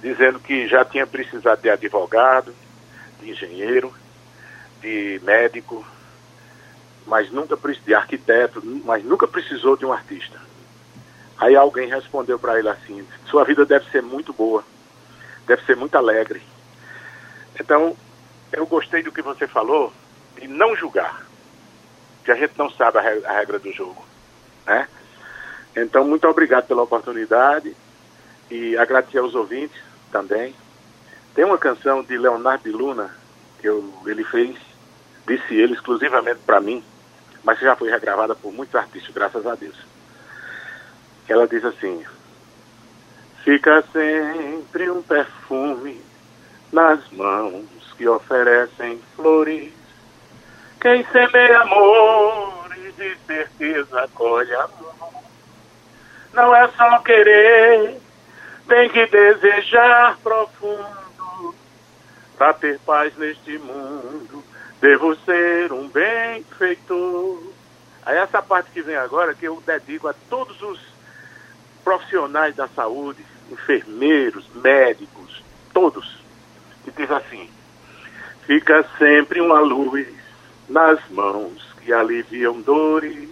dizendo 0.00 0.38
que 0.38 0.68
já 0.68 0.84
tinha 0.84 1.06
precisado 1.06 1.60
de 1.60 1.70
advogado, 1.70 2.54
de 3.20 3.30
engenheiro, 3.30 3.92
de 4.80 5.20
médico, 5.24 5.84
mas 7.06 7.30
nunca 7.30 7.58
de 7.84 7.94
arquiteto, 7.94 8.62
mas 8.84 9.04
nunca 9.04 9.26
precisou 9.26 9.76
de 9.76 9.84
um 9.84 9.92
artista. 9.92 10.38
Aí 11.36 11.56
alguém 11.56 11.88
respondeu 11.88 12.38
para 12.38 12.58
ele 12.58 12.68
assim: 12.68 13.06
sua 13.26 13.44
vida 13.44 13.64
deve 13.64 13.90
ser 13.90 14.02
muito 14.02 14.32
boa, 14.32 14.64
deve 15.46 15.64
ser 15.64 15.76
muito 15.76 15.96
alegre. 15.96 16.42
Então, 17.58 17.96
eu 18.52 18.66
gostei 18.66 19.02
do 19.02 19.10
que 19.10 19.22
você 19.22 19.46
falou, 19.48 19.92
e 20.40 20.48
não 20.48 20.76
julgar, 20.76 21.24
que 22.24 22.30
a 22.30 22.34
gente 22.34 22.58
não 22.58 22.70
sabe 22.70 22.98
a 22.98 23.00
regra, 23.00 23.28
a 23.28 23.32
regra 23.32 23.58
do 23.58 23.72
jogo, 23.72 24.04
né? 24.66 24.88
Então, 25.76 26.04
muito 26.04 26.26
obrigado 26.26 26.66
pela 26.66 26.82
oportunidade 26.82 27.76
e 28.50 28.76
agradecer 28.76 29.18
aos 29.18 29.34
ouvintes 29.34 29.80
também. 30.10 30.54
Tem 31.34 31.44
uma 31.44 31.58
canção 31.58 32.02
de 32.02 32.16
Leonardo 32.16 32.64
de 32.64 32.70
Luna 32.70 33.14
que 33.60 33.68
eu, 33.68 33.92
ele 34.06 34.24
fez, 34.24 34.56
disse 35.26 35.54
ele 35.54 35.74
exclusivamente 35.74 36.40
para 36.44 36.60
mim, 36.60 36.82
mas 37.44 37.60
já 37.60 37.76
foi 37.76 37.90
regravada 37.90 38.34
por 38.34 38.52
muitos 38.52 38.74
artistas, 38.74 39.14
graças 39.14 39.46
a 39.46 39.54
Deus. 39.54 39.76
Ela 41.28 41.46
diz 41.46 41.64
assim: 41.64 42.04
Fica 43.44 43.82
sempre 43.92 44.90
um 44.90 45.02
perfume 45.02 46.00
nas 46.72 47.08
mãos 47.10 47.66
que 47.96 48.06
oferecem 48.08 49.00
flores 49.14 49.72
quem 50.80 51.04
semeia 51.06 51.60
amores 51.60 52.96
de 52.96 53.16
certeza 53.26 54.08
colhe 54.14 54.54
amor. 54.54 54.94
Não 56.32 56.54
é 56.54 56.68
só 56.68 56.98
querer, 56.98 58.00
tem 58.68 58.88
que 58.88 59.06
desejar 59.06 60.16
profundo. 60.18 61.54
Para 62.36 62.52
ter 62.54 62.78
paz 62.80 63.16
neste 63.16 63.58
mundo, 63.58 64.44
devo 64.80 65.16
ser 65.24 65.72
um 65.72 65.88
benfeitor. 65.88 67.42
Aí 68.06 68.16
essa 68.16 68.40
parte 68.40 68.70
que 68.70 68.80
vem 68.80 68.94
agora, 68.94 69.34
que 69.34 69.46
eu 69.46 69.60
dedico 69.66 70.06
a 70.06 70.14
todos 70.30 70.62
os 70.62 70.80
profissionais 71.82 72.54
da 72.54 72.68
saúde, 72.68 73.24
enfermeiros, 73.50 74.48
médicos, 74.54 75.42
todos, 75.72 76.22
que 76.84 76.92
diz 76.92 77.10
assim, 77.10 77.50
fica 78.46 78.84
sempre 78.98 79.40
uma 79.40 79.58
luz 79.58 80.17
nas 80.68 80.98
mãos 81.08 81.66
que 81.80 81.92
aliviam 81.92 82.60
dores. 82.60 83.28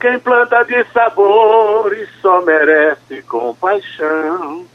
Quem 0.00 0.18
planta 0.18 0.64
de 0.64 0.84
sabores 0.92 2.08
só 2.20 2.40
merece 2.42 3.22
compaixão. 3.22 4.66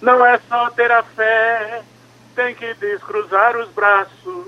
Não 0.00 0.24
é 0.24 0.38
só 0.48 0.70
ter 0.70 0.90
a 0.90 1.02
fé, 1.02 1.82
tem 2.34 2.54
que 2.54 2.74
descruzar 2.74 3.56
os 3.56 3.68
braços, 3.70 4.46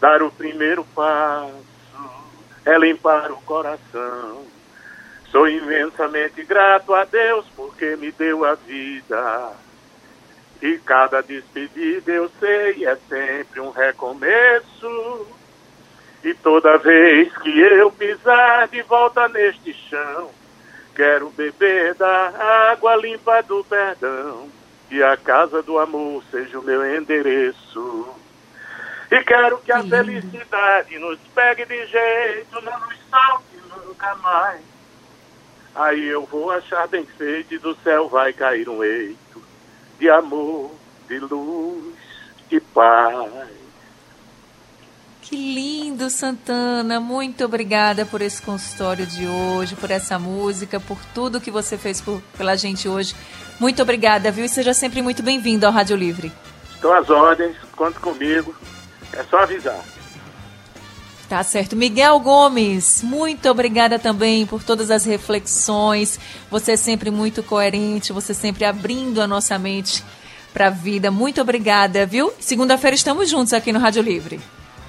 dar 0.00 0.22
o 0.22 0.30
primeiro 0.30 0.84
passo, 0.94 1.64
é 2.64 2.78
limpar 2.78 3.30
o 3.30 3.40
coração. 3.42 4.44
Sou 5.30 5.48
imensamente 5.48 6.42
grato 6.44 6.92
a 6.92 7.04
Deus 7.04 7.46
porque 7.56 7.96
me 7.96 8.10
deu 8.10 8.44
a 8.44 8.54
vida 8.54 9.52
e 10.62 10.78
cada 10.78 11.22
despedida 11.22 12.12
eu 12.12 12.30
sei 12.38 12.86
é 12.86 12.96
sempre 13.08 13.60
um 13.60 13.70
recomeço. 13.70 15.26
E 16.22 16.34
toda 16.34 16.76
vez 16.76 17.34
que 17.38 17.60
eu 17.60 17.90
pisar 17.90 18.68
de 18.68 18.82
volta 18.82 19.26
neste 19.28 19.72
chão, 19.72 20.30
quero 20.94 21.30
beber 21.30 21.94
da 21.94 22.70
água 22.72 22.94
limpa 22.96 23.42
do 23.42 23.64
perdão. 23.64 24.48
E 24.90 25.02
a 25.02 25.16
casa 25.16 25.62
do 25.62 25.78
amor 25.78 26.22
seja 26.30 26.58
o 26.58 26.62
meu 26.62 26.84
endereço. 26.94 28.08
E 29.10 29.24
quero 29.24 29.58
que 29.58 29.72
a 29.72 29.82
felicidade 29.82 30.98
nos 30.98 31.18
pegue 31.34 31.64
de 31.64 31.86
jeito, 31.86 32.60
não 32.60 32.80
nos 32.80 32.98
salte 33.08 33.56
nunca 33.86 34.14
mais. 34.16 34.60
Aí 35.74 36.06
eu 36.06 36.26
vou 36.26 36.50
achar 36.50 36.86
bem 36.86 37.06
feito 37.06 37.54
e 37.54 37.58
do 37.58 37.74
céu 37.76 38.08
vai 38.08 38.32
cair 38.32 38.68
um 38.68 38.84
eito 38.84 39.19
de 40.00 40.08
amor, 40.08 40.70
de 41.06 41.18
luz, 41.18 41.94
de 42.48 42.58
paz. 42.58 43.30
Que 45.20 45.36
lindo, 45.36 46.08
Santana. 46.08 46.98
Muito 46.98 47.44
obrigada 47.44 48.06
por 48.06 48.22
esse 48.22 48.42
consultório 48.42 49.06
de 49.06 49.28
hoje, 49.28 49.76
por 49.76 49.90
essa 49.90 50.18
música, 50.18 50.80
por 50.80 50.98
tudo 51.14 51.40
que 51.40 51.50
você 51.50 51.76
fez 51.76 52.00
por, 52.00 52.20
pela 52.36 52.56
gente 52.56 52.88
hoje. 52.88 53.14
Muito 53.60 53.82
obrigada, 53.82 54.32
viu? 54.32 54.46
E 54.46 54.48
seja 54.48 54.72
sempre 54.72 55.02
muito 55.02 55.22
bem-vindo 55.22 55.66
ao 55.66 55.72
Rádio 55.72 55.96
Livre. 55.96 56.32
Estou 56.74 56.92
às 56.94 57.08
ordens, 57.10 57.54
conte 57.76 58.00
comigo. 58.00 58.54
É 59.12 59.22
só 59.24 59.40
avisar. 59.40 59.84
Tá 61.30 61.44
certo. 61.44 61.76
Miguel 61.76 62.18
Gomes, 62.18 63.04
muito 63.04 63.48
obrigada 63.48 64.00
também 64.00 64.44
por 64.44 64.64
todas 64.64 64.90
as 64.90 65.04
reflexões. 65.04 66.18
Você 66.50 66.72
é 66.72 66.76
sempre 66.76 67.08
muito 67.08 67.40
coerente, 67.40 68.12
você 68.12 68.34
sempre 68.34 68.64
abrindo 68.64 69.22
a 69.22 69.28
nossa 69.28 69.56
mente 69.56 70.04
para 70.52 70.66
a 70.66 70.70
vida. 70.70 71.08
Muito 71.08 71.40
obrigada, 71.40 72.04
viu? 72.04 72.32
Segunda-feira 72.40 72.96
estamos 72.96 73.30
juntos 73.30 73.52
aqui 73.52 73.72
no 73.72 73.78
Rádio 73.78 74.02
Livre. 74.02 74.40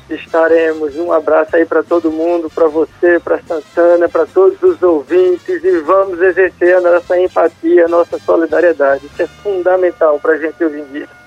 Estaremos. 0.10 0.96
Um 0.96 1.12
abraço 1.12 1.56
aí 1.56 1.64
para 1.64 1.84
todo 1.84 2.12
mundo, 2.12 2.50
para 2.50 2.68
você, 2.68 3.20
para 3.20 3.40
Santana, 3.44 4.10
para 4.10 4.26
todos 4.26 4.60
os 4.64 4.82
ouvintes 4.82 5.64
e 5.64 5.80
vamos 5.82 6.20
exercer 6.20 6.76
a 6.76 6.82
nossa 6.82 7.20
empatia, 7.20 7.86
a 7.86 7.88
nossa 7.88 8.18
solidariedade. 8.18 9.06
Isso 9.06 9.22
é 9.22 9.28
fundamental 9.28 10.20
para 10.20 10.34
a 10.34 10.38
gente 10.40 10.66
hoje 10.66 10.80
em 10.80 10.86
dia. 10.86 11.21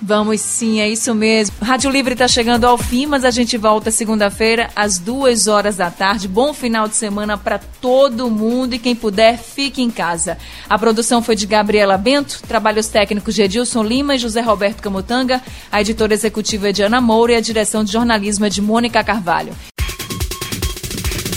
Vamos 0.00 0.40
sim, 0.40 0.80
é 0.80 0.88
isso 0.88 1.14
mesmo. 1.14 1.56
Rádio 1.60 1.90
Livre 1.90 2.12
está 2.12 2.28
chegando 2.28 2.64
ao 2.64 2.78
fim, 2.78 3.06
mas 3.06 3.24
a 3.24 3.30
gente 3.30 3.56
volta 3.56 3.90
segunda-feira 3.90 4.70
às 4.74 4.98
duas 4.98 5.48
horas 5.48 5.76
da 5.76 5.90
tarde. 5.90 6.28
Bom 6.28 6.54
final 6.54 6.86
de 6.86 6.94
semana 6.94 7.36
para 7.36 7.58
todo 7.58 8.30
mundo 8.30 8.74
e 8.74 8.78
quem 8.78 8.94
puder, 8.94 9.36
fique 9.38 9.82
em 9.82 9.90
casa. 9.90 10.38
A 10.68 10.78
produção 10.78 11.20
foi 11.20 11.34
de 11.34 11.46
Gabriela 11.46 11.98
Bento, 11.98 12.40
trabalhos 12.46 12.86
técnicos 12.88 13.34
de 13.34 13.42
Edilson 13.42 13.82
Lima 13.82 14.14
e 14.14 14.18
José 14.18 14.40
Roberto 14.40 14.80
Camutanga, 14.80 15.42
a 15.70 15.80
editora 15.80 16.14
executiva 16.14 16.68
é 16.68 16.72
de 16.72 16.82
Ana 16.82 17.00
Moura 17.00 17.32
e 17.32 17.36
a 17.36 17.40
direção 17.40 17.82
de 17.82 17.92
jornalismo 17.92 18.44
é 18.44 18.48
de 18.48 18.62
Mônica 18.62 19.02
Carvalho. 19.02 19.52